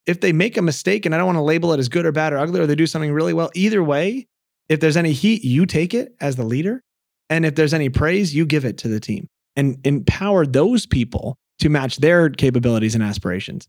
If 0.07 0.21
they 0.21 0.33
make 0.33 0.57
a 0.57 0.63
mistake, 0.63 1.05
and 1.05 1.13
I 1.13 1.19
don't 1.19 1.27
want 1.27 1.35
to 1.35 1.43
label 1.43 1.71
it 1.71 1.79
as 1.79 1.87
good 1.87 2.03
or 2.03 2.11
bad 2.11 2.33
or 2.33 2.39
ugly, 2.39 2.59
or 2.59 2.65
they 2.65 2.73
do 2.73 2.87
something 2.87 3.13
really 3.13 3.31
well, 3.31 3.51
either 3.53 3.83
way, 3.83 4.25
if 4.69 4.79
there's 4.79 4.97
any 4.97 5.11
heat, 5.11 5.43
you 5.43 5.67
take 5.67 5.93
it 5.93 6.15
as 6.19 6.35
the 6.35 6.43
leader. 6.43 6.81
And 7.29 7.45
if 7.45 7.53
there's 7.53 7.75
any 7.75 7.89
praise, 7.89 8.33
you 8.33 8.43
give 8.43 8.65
it 8.65 8.79
to 8.79 8.87
the 8.87 8.99
team 8.99 9.27
and 9.55 9.77
empower 9.83 10.47
those 10.47 10.87
people 10.87 11.35
to 11.59 11.69
match 11.69 11.97
their 11.97 12.31
capabilities 12.31 12.95
and 12.95 13.03
aspirations. 13.03 13.67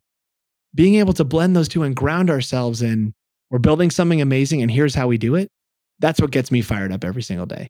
Being 0.75 0.95
able 0.95 1.13
to 1.13 1.25
blend 1.25 1.55
those 1.55 1.69
two 1.69 1.83
and 1.83 1.95
ground 1.95 2.31
ourselves 2.31 2.81
in 2.81 3.13
we're 3.51 3.59
building 3.59 3.91
something 3.91 4.21
amazing 4.21 4.63
and 4.63 4.71
here's 4.71 4.95
how 4.95 5.09
we 5.09 5.19
do 5.19 5.35
it. 5.35 5.49
That's 5.99 6.21
what 6.21 6.31
gets 6.31 6.51
me 6.51 6.63
fired 6.63 6.93
up 6.93 7.05
every 7.05 7.23
single 7.23 7.47
day. 7.47 7.69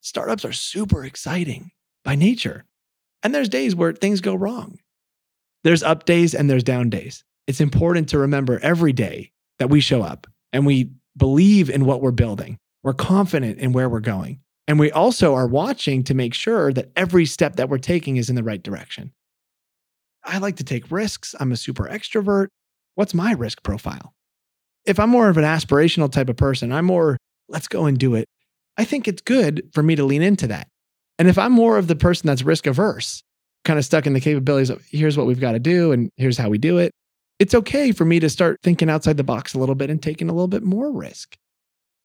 Startups 0.00 0.44
are 0.44 0.52
super 0.52 1.04
exciting 1.04 1.70
by 2.04 2.14
nature. 2.14 2.64
And 3.22 3.34
there's 3.34 3.48
days 3.48 3.74
where 3.74 3.92
things 3.92 4.20
go 4.20 4.34
wrong. 4.34 4.78
There's 5.64 5.82
up 5.82 6.04
days 6.04 6.34
and 6.34 6.48
there's 6.48 6.62
down 6.62 6.90
days. 6.90 7.24
It's 7.46 7.60
important 7.60 8.10
to 8.10 8.18
remember 8.18 8.58
every 8.62 8.92
day 8.92 9.32
that 9.58 9.70
we 9.70 9.80
show 9.80 10.02
up 10.02 10.26
and 10.52 10.66
we 10.66 10.90
believe 11.16 11.70
in 11.70 11.86
what 11.86 12.02
we're 12.02 12.10
building. 12.10 12.58
We're 12.82 12.92
confident 12.92 13.58
in 13.58 13.72
where 13.72 13.88
we're 13.88 14.00
going. 14.00 14.40
And 14.68 14.78
we 14.78 14.90
also 14.90 15.34
are 15.34 15.46
watching 15.46 16.04
to 16.04 16.14
make 16.14 16.34
sure 16.34 16.72
that 16.72 16.90
every 16.96 17.26
step 17.26 17.56
that 17.56 17.68
we're 17.68 17.78
taking 17.78 18.16
is 18.16 18.28
in 18.28 18.36
the 18.36 18.42
right 18.42 18.62
direction. 18.62 19.12
I 20.24 20.38
like 20.38 20.56
to 20.56 20.64
take 20.64 20.90
risks. 20.90 21.34
I'm 21.38 21.52
a 21.52 21.56
super 21.56 21.84
extrovert. 21.84 22.48
What's 22.94 23.14
my 23.14 23.32
risk 23.32 23.62
profile? 23.62 24.13
If 24.86 25.00
I'm 25.00 25.10
more 25.10 25.28
of 25.28 25.36
an 25.36 25.44
aspirational 25.44 26.10
type 26.10 26.28
of 26.28 26.36
person, 26.36 26.72
I'm 26.72 26.84
more, 26.84 27.16
let's 27.48 27.68
go 27.68 27.86
and 27.86 27.98
do 27.98 28.14
it. 28.14 28.26
I 28.76 28.84
think 28.84 29.08
it's 29.08 29.22
good 29.22 29.70
for 29.72 29.82
me 29.82 29.96
to 29.96 30.04
lean 30.04 30.22
into 30.22 30.46
that. 30.48 30.68
And 31.18 31.28
if 31.28 31.38
I'm 31.38 31.52
more 31.52 31.78
of 31.78 31.86
the 31.86 31.96
person 31.96 32.26
that's 32.26 32.42
risk 32.42 32.66
averse, 32.66 33.22
kind 33.64 33.78
of 33.78 33.84
stuck 33.84 34.06
in 34.06 34.12
the 34.12 34.20
capabilities 34.20 34.70
of 34.70 34.84
here's 34.90 35.16
what 35.16 35.26
we've 35.26 35.40
got 35.40 35.52
to 35.52 35.58
do 35.58 35.92
and 35.92 36.10
here's 36.16 36.36
how 36.36 36.48
we 36.48 36.58
do 36.58 36.78
it, 36.78 36.92
it's 37.38 37.54
okay 37.54 37.92
for 37.92 38.04
me 38.04 38.20
to 38.20 38.28
start 38.28 38.58
thinking 38.62 38.90
outside 38.90 39.16
the 39.16 39.24
box 39.24 39.54
a 39.54 39.58
little 39.58 39.74
bit 39.74 39.90
and 39.90 40.02
taking 40.02 40.28
a 40.28 40.32
little 40.32 40.48
bit 40.48 40.62
more 40.62 40.92
risk. 40.92 41.36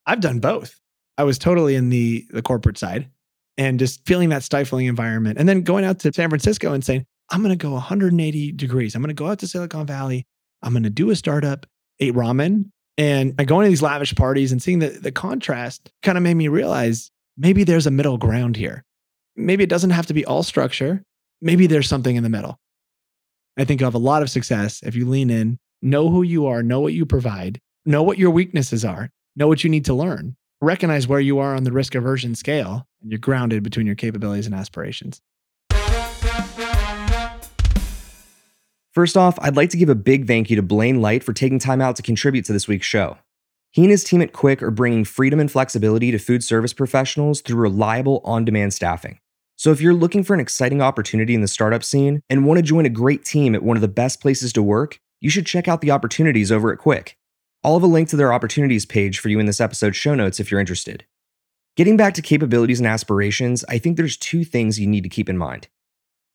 I've 0.06 0.22
done 0.22 0.40
both. 0.40 0.80
I 1.18 1.24
was 1.24 1.38
totally 1.38 1.76
in 1.76 1.90
the 1.90 2.26
the 2.32 2.42
corporate 2.42 2.78
side 2.78 3.10
and 3.58 3.78
just 3.78 4.06
feeling 4.06 4.30
that 4.30 4.44
stifling 4.44 4.86
environment 4.86 5.38
and 5.38 5.48
then 5.48 5.62
going 5.64 5.84
out 5.84 6.00
to 6.00 6.14
San 6.14 6.30
Francisco 6.30 6.74
and 6.74 6.84
saying, 6.84 7.06
I'm 7.30 7.42
going 7.44 7.58
to 7.58 7.62
go 7.62 7.74
180 7.74 8.54
degrees. 8.54 8.96
I'm 8.96 9.02
going 9.02 9.10
to 9.10 9.14
go 9.14 9.28
out 9.28 9.40
to 9.40 9.48
Silicon 9.48 9.86
Valley. 9.86 10.26
I'm 10.64 10.72
going 10.72 10.84
to 10.84 10.90
do 10.90 11.10
a 11.12 11.16
startup, 11.16 11.66
ate 12.00 12.14
ramen, 12.14 12.72
and 12.98 13.36
going 13.48 13.66
to 13.66 13.70
these 13.70 13.82
lavish 13.82 14.14
parties 14.16 14.52
and 14.52 14.62
seeing 14.62 14.80
the, 14.80 14.90
the 14.90 15.12
contrast 15.12 15.92
kind 16.04 16.18
of 16.18 16.24
made 16.24 16.34
me 16.34 16.48
realize 16.48 17.12
maybe 17.38 17.64
there's 17.64 17.88
a 17.88 17.92
middle 17.92 18.18
ground 18.18 18.58
here. 18.58 18.84
Maybe 19.36 19.64
it 19.64 19.70
doesn't 19.70 19.92
have 19.92 20.08
to 20.08 20.14
be 20.14 20.26
all 20.26 20.44
structure. 20.44 21.04
Maybe 21.42 21.66
there's 21.66 21.88
something 21.88 22.16
in 22.16 22.24
the 22.24 22.30
middle. 22.30 22.60
I 23.58 23.64
think 23.64 23.80
you'll 23.80 23.88
have 23.88 23.96
a 23.96 24.00
lot 24.00 24.22
of 24.22 24.30
success 24.30 24.82
if 24.84 24.96
you 24.96 25.08
lean 25.08 25.30
in, 25.30 25.60
know 25.82 26.10
who 26.10 26.24
you 26.24 26.46
are, 26.48 26.62
know 26.62 26.82
what 26.82 26.94
you 26.94 27.06
provide, 27.06 27.60
know 27.86 28.04
what 28.04 28.18
your 28.18 28.32
weaknesses 28.32 28.84
are, 28.84 29.10
know 29.36 29.48
what 29.48 29.64
you 29.64 29.70
need 29.70 29.86
to 29.86 29.94
learn, 29.94 30.36
recognize 30.62 31.08
where 31.08 31.20
you 31.20 31.40
are 31.40 31.56
on 31.56 31.64
the 31.64 31.72
risk 31.72 31.96
aversion 31.96 32.36
scale, 32.36 32.86
and 33.02 33.12
you're 33.12 33.20
grounded 33.20 33.64
between 33.64 33.86
your 33.86 33.96
capabilities 33.96 34.46
and 34.46 34.56
aspirations. 34.56 35.22
First 38.94 39.16
off, 39.16 39.38
I'd 39.40 39.56
like 39.56 39.70
to 39.70 39.78
give 39.78 39.90
a 39.90 39.96
big 39.96 40.26
thank 40.26 40.50
you 40.50 40.56
to 40.56 40.64
Blaine 40.64 41.00
Light 41.00 41.24
for 41.24 41.32
taking 41.32 41.60
time 41.60 41.80
out 41.80 41.96
to 41.98 42.02
contribute 42.02 42.46
to 42.46 42.54
this 42.54 42.68
week's 42.68 42.88
show. 42.88 43.18
He 43.72 43.84
and 43.84 43.92
his 43.92 44.04
team 44.04 44.20
at 44.22 44.34
Qwick 44.34 44.64
are 44.64 44.72
bringing 44.72 45.06
freedom 45.06 45.40
and 45.40 45.52
flexibility 45.52 46.10
to 46.10 46.18
food 46.18 46.44
service 46.44 46.74
professionals 46.74 47.42
through 47.42 47.62
reliable 47.62 48.20
on 48.24 48.46
demand 48.46 48.74
staffing. 48.74 49.20
So 49.58 49.72
if 49.72 49.80
you're 49.80 49.94
looking 49.94 50.24
for 50.24 50.34
an 50.34 50.40
exciting 50.40 50.82
opportunity 50.82 51.36
in 51.36 51.42
the 51.42 51.48
startup 51.48 51.84
scene 51.84 52.22
and 52.32 52.46
want 52.46 52.58
to 52.58 52.64
join 52.64 52.88
a 52.88 52.90
great 52.90 53.24
team 53.24 53.54
at 53.54 53.62
one 53.62 53.78
of 53.78 53.82
the 53.82 53.88
best 53.88 54.22
places 54.22 54.52
to 54.54 54.64
work, 54.64 55.00
you 55.22 55.30
should 55.30 55.46
check 55.46 55.68
out 55.68 55.82
the 55.82 55.92
opportunities 55.92 56.52
over 56.52 56.72
at 56.72 56.80
Qwick. 56.80 57.14
I'll 57.64 57.74
have 57.74 57.84
a 57.84 57.88
link 57.88 58.10
to 58.10 58.16
their 58.16 58.34
opportunities 58.34 58.88
page 58.88 59.20
for 59.20 59.30
you 59.30 59.40
in 59.40 59.46
this 59.46 59.62
episode's 59.62 59.98
show 59.98 60.16
notes 60.16 60.40
if 60.40 60.50
you're 60.50 60.62
interested. 60.62 61.06
Getting 61.76 61.98
back 61.98 62.16
to 62.16 62.22
capabilities 62.24 62.80
and 62.80 62.88
aspirations, 62.88 63.64
I 63.70 63.78
think 63.78 63.98
there's 63.98 64.18
two 64.18 64.44
things 64.44 64.80
you 64.80 64.88
need 64.88 65.04
to 65.04 65.10
keep 65.10 65.30
in 65.30 65.38
mind. 65.38 65.68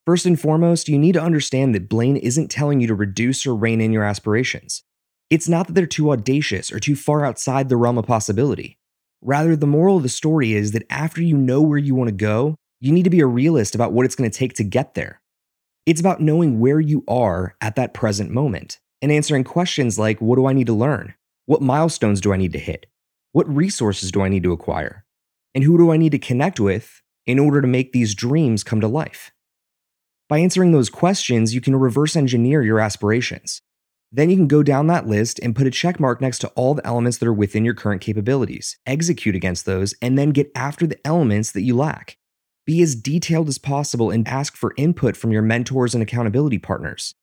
First 0.06 0.26
and 0.26 0.38
foremost, 0.38 0.86
you 0.86 0.98
need 0.98 1.12
to 1.12 1.22
understand 1.22 1.74
that 1.74 1.88
Blaine 1.88 2.18
isn't 2.18 2.50
telling 2.50 2.78
you 2.78 2.86
to 2.88 2.94
reduce 2.94 3.46
or 3.46 3.54
rein 3.54 3.80
in 3.80 3.90
your 3.90 4.04
aspirations. 4.04 4.82
It's 5.30 5.48
not 5.48 5.66
that 5.66 5.72
they're 5.72 5.86
too 5.86 6.10
audacious 6.10 6.70
or 6.70 6.78
too 6.78 6.94
far 6.94 7.24
outside 7.24 7.70
the 7.70 7.78
realm 7.78 7.96
of 7.96 8.06
possibility. 8.06 8.76
Rather, 9.22 9.56
the 9.56 9.66
moral 9.66 9.96
of 9.96 10.02
the 10.02 10.10
story 10.10 10.52
is 10.52 10.72
that 10.72 10.84
after 10.90 11.22
you 11.22 11.38
know 11.38 11.62
where 11.62 11.78
you 11.78 11.94
want 11.94 12.08
to 12.08 12.14
go, 12.14 12.54
you 12.80 12.92
need 12.92 13.04
to 13.04 13.10
be 13.10 13.20
a 13.20 13.26
realist 13.26 13.74
about 13.74 13.94
what 13.94 14.04
it's 14.04 14.14
going 14.14 14.30
to 14.30 14.38
take 14.38 14.52
to 14.54 14.64
get 14.64 14.92
there. 14.92 15.22
It's 15.86 16.00
about 16.00 16.20
knowing 16.20 16.60
where 16.60 16.80
you 16.80 17.02
are 17.08 17.56
at 17.62 17.76
that 17.76 17.94
present 17.94 18.30
moment 18.30 18.78
and 19.00 19.10
answering 19.10 19.44
questions 19.44 19.98
like 19.98 20.20
what 20.20 20.36
do 20.36 20.44
I 20.44 20.52
need 20.52 20.66
to 20.66 20.74
learn? 20.74 21.14
What 21.46 21.62
milestones 21.62 22.20
do 22.20 22.30
I 22.34 22.36
need 22.36 22.52
to 22.52 22.58
hit? 22.58 22.84
What 23.32 23.48
resources 23.48 24.12
do 24.12 24.20
I 24.20 24.28
need 24.28 24.42
to 24.42 24.52
acquire? 24.52 25.06
And 25.54 25.64
who 25.64 25.78
do 25.78 25.90
I 25.90 25.96
need 25.96 26.12
to 26.12 26.18
connect 26.18 26.60
with 26.60 27.00
in 27.26 27.38
order 27.38 27.62
to 27.62 27.66
make 27.66 27.92
these 27.92 28.14
dreams 28.14 28.62
come 28.62 28.82
to 28.82 28.88
life? 28.88 29.32
By 30.28 30.38
answering 30.38 30.72
those 30.72 30.88
questions, 30.88 31.54
you 31.54 31.60
can 31.60 31.76
reverse 31.76 32.16
engineer 32.16 32.62
your 32.62 32.80
aspirations. 32.80 33.60
Then 34.10 34.30
you 34.30 34.36
can 34.36 34.48
go 34.48 34.62
down 34.62 34.86
that 34.86 35.06
list 35.06 35.38
and 35.42 35.54
put 35.54 35.66
a 35.66 35.70
check 35.70 36.00
mark 36.00 36.20
next 36.20 36.38
to 36.38 36.48
all 36.48 36.74
the 36.74 36.86
elements 36.86 37.18
that 37.18 37.26
are 37.26 37.32
within 37.32 37.64
your 37.64 37.74
current 37.74 38.00
capabilities, 38.00 38.78
execute 38.86 39.34
against 39.34 39.66
those, 39.66 39.92
and 40.00 40.16
then 40.16 40.30
get 40.30 40.50
after 40.54 40.86
the 40.86 40.98
elements 41.04 41.52
that 41.52 41.62
you 41.62 41.76
lack. 41.76 42.16
Be 42.64 42.80
as 42.80 42.94
detailed 42.94 43.48
as 43.48 43.58
possible 43.58 44.10
and 44.10 44.26
ask 44.26 44.56
for 44.56 44.72
input 44.78 45.14
from 45.16 45.30
your 45.30 45.42
mentors 45.42 45.94
and 45.94 46.02
accountability 46.02 46.58
partners. 46.58 47.14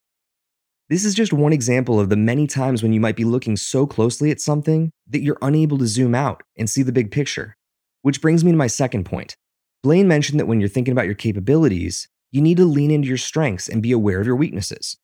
This 0.90 1.04
is 1.04 1.16
just 1.16 1.34
one 1.34 1.54
example 1.54 2.00
of 2.00 2.10
the 2.10 2.18
many 2.18 2.46
times 2.46 2.84
when 2.84 2.94
you 2.94 3.00
might 3.00 3.16
be 3.16 3.24
looking 3.24 3.58
so 3.58 3.88
closely 3.88 4.30
at 4.30 4.42
something 4.42 4.92
that 5.08 5.22
you're 5.22 5.38
unable 5.42 5.78
to 5.80 5.88
zoom 5.88 6.14
out 6.14 6.44
and 6.58 6.70
see 6.70 6.84
the 6.84 6.92
big 6.92 7.10
picture. 7.10 7.56
Which 8.04 8.22
brings 8.22 8.44
me 8.44 8.52
to 8.52 8.58
my 8.58 8.68
second 8.68 9.06
point. 9.06 9.36
Blaine 9.82 10.08
mentioned 10.08 10.40
that 10.40 10.46
when 10.46 10.60
you're 10.60 10.70
thinking 10.70 10.92
about 10.92 11.06
your 11.06 11.16
capabilities, 11.16 12.08
you 12.32 12.42
need 12.42 12.58
to 12.58 12.66
lean 12.66 12.92
into 12.92 13.08
your 13.08 13.18
strengths 13.18 13.68
and 13.68 13.82
be 13.82 13.92
aware 13.92 14.22
of 14.22 14.26
your 14.26 14.36
weaknesses. 14.36 14.98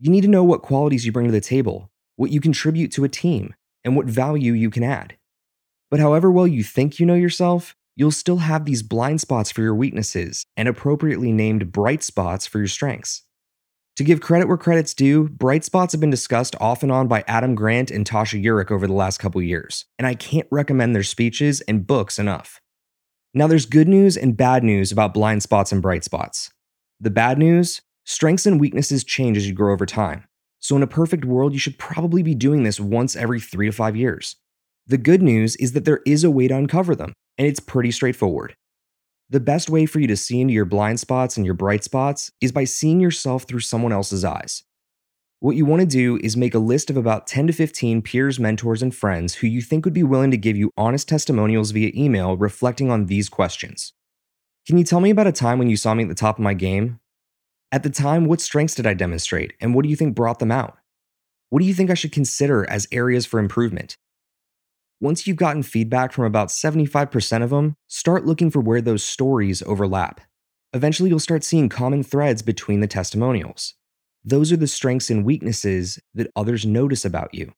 You 0.00 0.10
need 0.10 0.22
to 0.22 0.28
know 0.28 0.44
what 0.44 0.62
qualities 0.62 1.06
you 1.06 1.12
bring 1.12 1.26
to 1.26 1.32
the 1.32 1.40
table, 1.40 1.90
what 2.16 2.30
you 2.30 2.40
contribute 2.40 2.92
to 2.92 3.04
a 3.04 3.08
team, 3.08 3.54
and 3.84 3.96
what 3.96 4.06
value 4.06 4.52
you 4.52 4.70
can 4.70 4.82
add. 4.82 5.16
But 5.90 6.00
however 6.00 6.30
well 6.30 6.46
you 6.46 6.62
think 6.62 6.98
you 6.98 7.06
know 7.06 7.14
yourself, 7.14 7.74
you'll 7.96 8.10
still 8.10 8.38
have 8.38 8.64
these 8.64 8.82
blind 8.82 9.20
spots 9.20 9.50
for 9.50 9.62
your 9.62 9.74
weaknesses 9.74 10.44
and 10.56 10.68
appropriately 10.68 11.32
named 11.32 11.72
bright 11.72 12.02
spots 12.02 12.46
for 12.46 12.58
your 12.58 12.68
strengths. 12.68 13.22
To 13.96 14.04
give 14.04 14.20
credit 14.20 14.46
where 14.46 14.56
credit's 14.56 14.94
due, 14.94 15.28
bright 15.28 15.64
spots 15.64 15.92
have 15.92 16.00
been 16.00 16.10
discussed 16.10 16.54
off 16.60 16.84
and 16.84 16.92
on 16.92 17.08
by 17.08 17.24
Adam 17.26 17.56
Grant 17.56 17.90
and 17.90 18.04
Tasha 18.04 18.40
Eurich 18.40 18.70
over 18.70 18.86
the 18.86 18.92
last 18.92 19.18
couple 19.18 19.42
years, 19.42 19.86
and 19.98 20.06
I 20.06 20.14
can't 20.14 20.46
recommend 20.52 20.94
their 20.94 21.02
speeches 21.02 21.60
and 21.62 21.84
books 21.84 22.16
enough. 22.16 22.60
Now, 23.34 23.46
there's 23.46 23.66
good 23.66 23.88
news 23.88 24.16
and 24.16 24.36
bad 24.36 24.64
news 24.64 24.90
about 24.90 25.12
blind 25.12 25.42
spots 25.42 25.70
and 25.70 25.82
bright 25.82 26.02
spots. 26.02 26.50
The 27.00 27.10
bad 27.10 27.38
news 27.38 27.82
strengths 28.04 28.46
and 28.46 28.58
weaknesses 28.58 29.04
change 29.04 29.36
as 29.36 29.46
you 29.46 29.52
grow 29.52 29.72
over 29.72 29.84
time. 29.84 30.24
So, 30.60 30.76
in 30.76 30.82
a 30.82 30.86
perfect 30.86 31.24
world, 31.24 31.52
you 31.52 31.58
should 31.58 31.78
probably 31.78 32.22
be 32.22 32.34
doing 32.34 32.62
this 32.62 32.80
once 32.80 33.14
every 33.14 33.38
three 33.38 33.66
to 33.66 33.72
five 33.72 33.96
years. 33.96 34.36
The 34.86 34.96
good 34.96 35.22
news 35.22 35.56
is 35.56 35.72
that 35.72 35.84
there 35.84 36.00
is 36.06 36.24
a 36.24 36.30
way 36.30 36.48
to 36.48 36.56
uncover 36.56 36.96
them, 36.96 37.12
and 37.36 37.46
it's 37.46 37.60
pretty 37.60 37.90
straightforward. 37.90 38.56
The 39.28 39.40
best 39.40 39.68
way 39.68 39.84
for 39.84 40.00
you 40.00 40.06
to 40.06 40.16
see 40.16 40.40
into 40.40 40.54
your 40.54 40.64
blind 40.64 40.98
spots 40.98 41.36
and 41.36 41.44
your 41.44 41.54
bright 41.54 41.84
spots 41.84 42.32
is 42.40 42.50
by 42.50 42.64
seeing 42.64 42.98
yourself 42.98 43.42
through 43.42 43.60
someone 43.60 43.92
else's 43.92 44.24
eyes. 44.24 44.64
What 45.40 45.54
you 45.54 45.64
want 45.64 45.78
to 45.78 45.86
do 45.86 46.18
is 46.20 46.36
make 46.36 46.56
a 46.56 46.58
list 46.58 46.90
of 46.90 46.96
about 46.96 47.28
10 47.28 47.46
to 47.46 47.52
15 47.52 48.02
peers, 48.02 48.40
mentors, 48.40 48.82
and 48.82 48.92
friends 48.92 49.36
who 49.36 49.46
you 49.46 49.62
think 49.62 49.84
would 49.84 49.94
be 49.94 50.02
willing 50.02 50.32
to 50.32 50.36
give 50.36 50.56
you 50.56 50.72
honest 50.76 51.08
testimonials 51.08 51.70
via 51.70 51.92
email 51.94 52.36
reflecting 52.36 52.90
on 52.90 53.06
these 53.06 53.28
questions. 53.28 53.92
Can 54.66 54.78
you 54.78 54.82
tell 54.82 54.98
me 54.98 55.10
about 55.10 55.28
a 55.28 55.32
time 55.32 55.60
when 55.60 55.70
you 55.70 55.76
saw 55.76 55.94
me 55.94 56.02
at 56.02 56.08
the 56.08 56.16
top 56.16 56.38
of 56.38 56.42
my 56.42 56.54
game? 56.54 56.98
At 57.70 57.84
the 57.84 57.90
time, 57.90 58.24
what 58.24 58.40
strengths 58.40 58.74
did 58.74 58.84
I 58.84 58.94
demonstrate, 58.94 59.52
and 59.60 59.76
what 59.76 59.84
do 59.84 59.88
you 59.88 59.94
think 59.94 60.16
brought 60.16 60.40
them 60.40 60.50
out? 60.50 60.76
What 61.50 61.60
do 61.60 61.66
you 61.66 61.74
think 61.74 61.88
I 61.88 61.94
should 61.94 62.10
consider 62.10 62.68
as 62.68 62.88
areas 62.90 63.24
for 63.24 63.38
improvement? 63.38 63.96
Once 65.00 65.28
you've 65.28 65.36
gotten 65.36 65.62
feedback 65.62 66.12
from 66.12 66.24
about 66.24 66.48
75% 66.48 67.44
of 67.44 67.50
them, 67.50 67.76
start 67.86 68.26
looking 68.26 68.50
for 68.50 68.60
where 68.60 68.80
those 68.80 69.04
stories 69.04 69.62
overlap. 69.62 70.20
Eventually, 70.72 71.10
you'll 71.10 71.20
start 71.20 71.44
seeing 71.44 71.68
common 71.68 72.02
threads 72.02 72.42
between 72.42 72.80
the 72.80 72.88
testimonials. 72.88 73.74
Those 74.28 74.52
are 74.52 74.58
the 74.58 74.66
strengths 74.66 75.08
and 75.08 75.24
weaknesses 75.24 75.98
that 76.12 76.30
others 76.36 76.66
notice 76.66 77.06
about 77.06 77.32
you. 77.32 77.54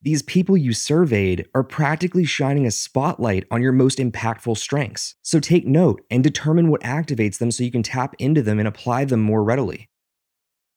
These 0.00 0.22
people 0.22 0.56
you 0.56 0.72
surveyed 0.72 1.46
are 1.54 1.62
practically 1.62 2.24
shining 2.24 2.66
a 2.66 2.70
spotlight 2.70 3.44
on 3.50 3.60
your 3.60 3.72
most 3.72 3.98
impactful 3.98 4.56
strengths. 4.56 5.16
So 5.20 5.40
take 5.40 5.66
note 5.66 6.00
and 6.10 6.24
determine 6.24 6.70
what 6.70 6.80
activates 6.80 7.36
them 7.36 7.50
so 7.50 7.64
you 7.64 7.70
can 7.70 7.82
tap 7.82 8.14
into 8.18 8.40
them 8.40 8.58
and 8.58 8.66
apply 8.66 9.04
them 9.04 9.20
more 9.20 9.44
readily. 9.44 9.90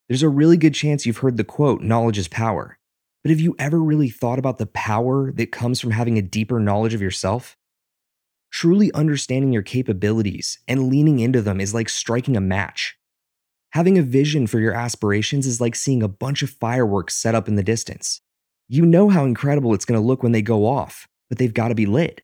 There's 0.09 0.23
a 0.23 0.27
really 0.27 0.57
good 0.57 0.73
chance 0.73 1.05
you've 1.05 1.19
heard 1.19 1.37
the 1.37 1.45
quote, 1.45 1.81
knowledge 1.81 2.17
is 2.17 2.27
power. 2.27 2.77
But 3.23 3.29
have 3.29 3.39
you 3.39 3.55
ever 3.57 3.81
really 3.81 4.09
thought 4.09 4.39
about 4.39 4.57
the 4.57 4.65
power 4.65 5.31
that 5.31 5.53
comes 5.53 5.79
from 5.79 5.91
having 5.91 6.17
a 6.17 6.21
deeper 6.21 6.59
knowledge 6.59 6.93
of 6.93 7.01
yourself? 7.01 7.55
Truly 8.51 8.91
understanding 8.91 9.53
your 9.53 9.63
capabilities 9.63 10.59
and 10.67 10.89
leaning 10.89 11.19
into 11.19 11.41
them 11.41 11.61
is 11.61 11.73
like 11.73 11.87
striking 11.87 12.35
a 12.35 12.41
match. 12.41 12.97
Having 13.73 13.97
a 13.97 14.03
vision 14.03 14.45
for 14.45 14.59
your 14.59 14.75
aspirations 14.75 15.47
is 15.47 15.59
like 15.59 15.75
seeing 15.75 16.03
a 16.03 16.07
bunch 16.07 16.43
of 16.43 16.51
fireworks 16.51 17.15
set 17.15 17.33
up 17.33 17.47
in 17.47 17.55
the 17.55 17.63
distance. 17.63 18.21
You 18.69 18.85
know 18.85 19.09
how 19.09 19.25
incredible 19.25 19.73
it's 19.73 19.83
going 19.83 19.99
to 19.99 20.05
look 20.05 20.21
when 20.21 20.31
they 20.31 20.43
go 20.43 20.67
off, 20.67 21.07
but 21.27 21.39
they've 21.39 21.51
got 21.51 21.69
to 21.69 21.75
be 21.75 21.87
lit. 21.87 22.21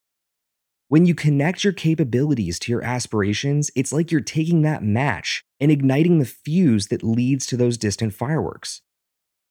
When 0.90 1.08
you 1.08 1.16
connect 1.16 1.64
your 1.64 1.74
capabilities 1.74 2.60
to 2.60 2.72
your 2.72 2.84
aspirations, 2.84 3.72
it's 3.76 3.92
like 3.92 4.12
you're 4.12 4.22
taking 4.22 4.62
that 4.62 4.84
match 4.84 5.44
and 5.60 5.72
igniting 5.72 6.20
the 6.20 6.26
fuse 6.26 6.90
that 6.90 7.02
leads 7.02 7.48
to 7.48 7.58
those 7.58 7.80
distant 7.80 8.14
fireworks. 8.14 8.84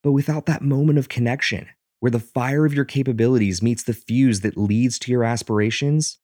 But 0.04 0.12
without 0.12 0.46
that 0.46 0.62
moment 0.62 1.00
of 1.00 1.08
connection, 1.08 1.66
where 1.98 2.12
the 2.12 2.20
fire 2.20 2.64
of 2.64 2.74
your 2.74 2.84
capabilities 2.84 3.60
meets 3.60 3.82
the 3.82 3.92
fuse 3.92 4.42
that 4.42 4.56
leads 4.56 5.00
to 5.00 5.10
your 5.10 5.24
aspirations, 5.24 6.18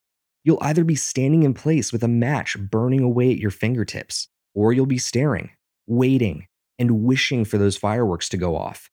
you'll 0.44 0.62
either 0.62 0.84
be 0.84 0.94
standing 0.94 1.42
in 1.42 1.52
place 1.52 1.92
with 1.92 2.04
a 2.04 2.08
match 2.08 2.56
burning 2.56 3.00
away 3.00 3.32
at 3.32 3.38
your 3.38 3.50
fingertips, 3.50 4.28
or 4.54 4.72
you'll 4.72 4.86
be 4.86 4.98
staring, 4.98 5.50
waiting, 5.86 6.46
and 6.78 7.02
wishing 7.02 7.44
for 7.44 7.58
those 7.58 7.76
fireworks 7.76 8.28
to 8.30 8.36
go 8.36 8.56
off. 8.56 8.90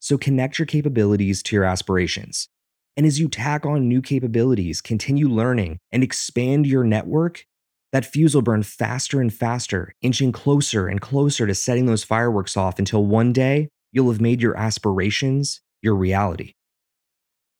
So 0.00 0.18
connect 0.18 0.58
your 0.58 0.66
capabilities 0.66 1.42
to 1.44 1.56
your 1.56 1.64
aspirations. 1.64 2.48
And 2.96 3.06
as 3.06 3.20
you 3.20 3.28
tack 3.28 3.64
on 3.64 3.88
new 3.88 4.02
capabilities, 4.02 4.80
continue 4.80 5.28
learning, 5.28 5.78
and 5.90 6.02
expand 6.02 6.66
your 6.66 6.84
network, 6.84 7.46
that 7.92 8.06
fuse 8.06 8.34
will 8.34 8.42
burn 8.42 8.62
faster 8.62 9.20
and 9.20 9.32
faster, 9.32 9.94
inching 10.02 10.32
closer 10.32 10.88
and 10.88 11.00
closer 11.00 11.46
to 11.46 11.54
setting 11.54 11.86
those 11.86 12.04
fireworks 12.04 12.56
off 12.56 12.78
until 12.78 13.04
one 13.04 13.32
day 13.32 13.68
you'll 13.92 14.10
have 14.10 14.20
made 14.20 14.42
your 14.42 14.56
aspirations 14.56 15.60
your 15.82 15.94
reality. 15.94 16.54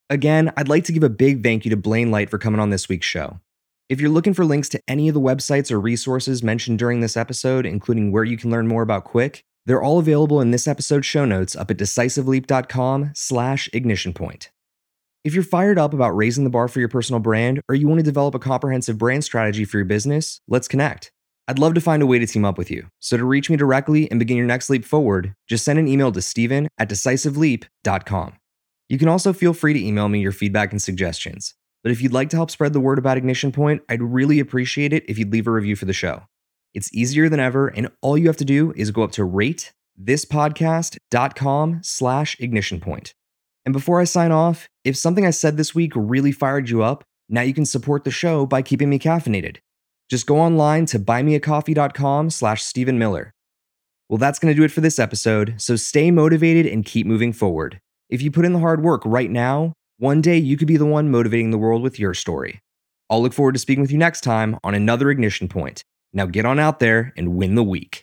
Again, 0.09 0.53
I'd 0.57 0.69
like 0.69 0.85
to 0.85 0.93
give 0.93 1.03
a 1.03 1.11
big 1.11 1.43
thank 1.43 1.65
you 1.65 1.71
to 1.71 1.77
Blaine 1.77 2.11
Light 2.11 2.31
for 2.31 2.39
coming 2.39 2.61
on 2.61 2.71
this 2.71 2.89
week's 2.89 3.07
show. 3.07 3.41
If 3.93 4.01
you're 4.01 4.09
looking 4.09 4.33
for 4.33 4.47
links 4.47 4.71
to 4.71 4.81
any 4.89 5.09
of 5.09 5.13
the 5.13 5.21
websites 5.21 5.71
or 5.71 5.79
resources 5.79 6.43
mentioned 6.43 6.79
during 6.79 7.01
this 7.01 7.15
episode, 7.15 7.67
including 7.67 8.11
where 8.11 8.25
you 8.25 8.39
can 8.39 8.51
learn 8.51 8.67
more 8.67 8.81
about 8.81 9.05
Qwick, 9.05 9.43
they're 9.67 9.83
all 9.83 9.99
available 9.99 10.41
in 10.41 10.51
this 10.51 10.67
episode's 10.67 11.05
show 11.05 11.27
notes 11.27 11.55
up 11.55 11.71
at 11.71 11.77
decisiveleap.com 11.77 13.11
slash 13.15 13.69
ignition 13.75 14.15
point. 14.15 14.51
If 15.25 15.35
you're 15.35 15.45
fired 15.45 15.79
up 15.79 15.93
about 15.93 16.17
raising 16.17 16.45
the 16.45 16.49
bar 16.49 16.69
for 16.69 16.81
your 16.81 16.89
personal 16.89 17.21
brand 17.21 17.61
or 17.69 17.75
you 17.75 17.87
want 17.87 17.99
to 17.99 18.03
develop 18.03 18.35
a 18.35 18.39
comprehensive 18.39 18.97
brand 18.97 19.25
strategy 19.25 19.67
for 19.67 19.77
your 19.77 19.85
business, 19.85 20.41
let's 20.49 20.69
connect. 20.69 21.13
I'd 21.47 21.59
love 21.59 21.75
to 21.75 21.81
find 21.83 22.03
a 22.03 22.07
way 22.07 22.19
to 22.19 22.27
team 22.27 22.47
up 22.47 22.57
with 22.57 22.71
you. 22.71 22.87
So 22.99 23.19
to 23.19 23.27
reach 23.27 23.51
me 23.51 23.59
directly 23.59 24.11
and 24.11 24.19
begin 24.19 24.39
your 24.39 24.47
next 24.47 24.71
leap 24.71 24.87
forward, 24.87 25.35
just 25.51 25.67
send 25.67 25.79
an 25.79 25.87
email 25.87 26.11
to 26.13 26.23
stephen 26.23 26.67
at 26.79 26.89
decisiveleap.com. 26.89 28.39
You 28.89 28.97
can 28.97 29.09
also 29.09 29.35
feel 29.35 29.53
free 29.53 29.75
to 29.75 29.85
email 29.85 30.09
me 30.09 30.21
your 30.21 30.33
feedback 30.33 30.73
and 30.73 30.81
suggestions. 30.81 31.55
But 31.83 31.93
if 31.93 32.01
you'd 32.01 32.13
like 32.13 32.31
to 32.31 32.37
help 32.37 32.51
spread 32.51 32.73
the 32.73 32.81
word 32.81 32.99
about 32.99 33.17
Ignition 33.17 33.53
Point, 33.53 33.83
I'd 33.89 34.03
really 34.03 34.41
appreciate 34.41 34.93
it 34.93 35.05
if 35.09 35.19
you'd 35.19 35.33
leave 35.33 35.47
a 35.47 35.51
review 35.51 35.77
for 35.77 35.85
the 35.85 35.93
show. 35.93 36.23
It's 36.75 36.93
easier 36.95 37.29
than 37.29 37.41
ever, 37.41 37.69
and 37.69 37.91
all 38.01 38.17
you 38.17 38.29
have 38.29 38.37
to 38.39 38.45
do 38.45 38.73
is 38.77 38.91
go 38.91 39.03
up 39.03 39.13
to 39.13 39.23
ratethispodcast.com 39.23 41.81
slash 41.83 42.37
ignition 42.41 42.81
point. 42.81 43.15
And 43.65 43.73
before 43.73 44.01
I 44.01 44.05
sign 44.05 44.33
off, 44.33 44.69
if 44.85 44.97
something 44.97 45.27
I 45.27 45.31
said 45.31 45.57
this 45.57 45.75
week 45.75 45.93
really 45.95 46.33
fired 46.33 46.71
you 46.71 46.83
up, 46.83 47.05
now 47.29 47.43
you 47.43 47.55
can 47.55 47.67
support 47.67 48.05
the 48.05 48.11
show 48.11 48.47
by 48.47 48.63
keeping 48.63 48.91
me 48.91 48.99
caffeinated. 48.99 49.59
Just 50.09 50.27
go 50.27 50.39
online 50.39 50.87
to 50.87 50.99
buymeacoffee.com 50.99 52.31
slash 52.31 52.63
Stephen 52.63 52.99
Miller. 52.99 53.33
Well, 54.09 54.19
that's 54.19 54.39
going 54.39 54.53
to 54.53 54.59
do 54.59 54.65
it 54.65 54.73
for 54.73 54.83
this 54.83 54.99
episode, 54.99 55.55
so 55.59 55.77
stay 55.77 56.11
motivated 56.11 56.67
and 56.67 56.85
keep 56.85 57.07
moving 57.07 57.33
forward. 57.33 57.81
If 58.11 58.21
you 58.21 58.31
put 58.31 58.45
in 58.45 58.53
the 58.53 58.59
hard 58.59 58.83
work 58.83 59.01
right 59.07 59.31
now, 59.31 59.73
one 60.03 60.21
day 60.21 60.37
you 60.37 60.57
could 60.57 60.67
be 60.67 60.77
the 60.77 60.85
one 60.85 61.13
motivating 61.13 61.53
the 61.53 61.59
world 61.59 61.81
with 61.81 61.97
your 61.97 62.13
story. 62.13 62.61
I'll 63.09 63.23
look 63.23 63.33
forward 63.33 63.53
to 63.53 63.61
speaking 63.61 63.83
with 63.83 63.93
you 63.93 63.99
next 63.99 64.23
time 64.23 64.59
on 64.65 64.75
another 64.75 65.13
Ignition 65.13 65.47
Point. 65.47 65.85
Now 66.13 66.27
get 66.27 66.45
on 66.45 66.59
out 66.59 66.81
there 66.81 67.13
and 67.17 67.37
win 67.37 67.55
the 67.55 67.63
week. 67.63 68.01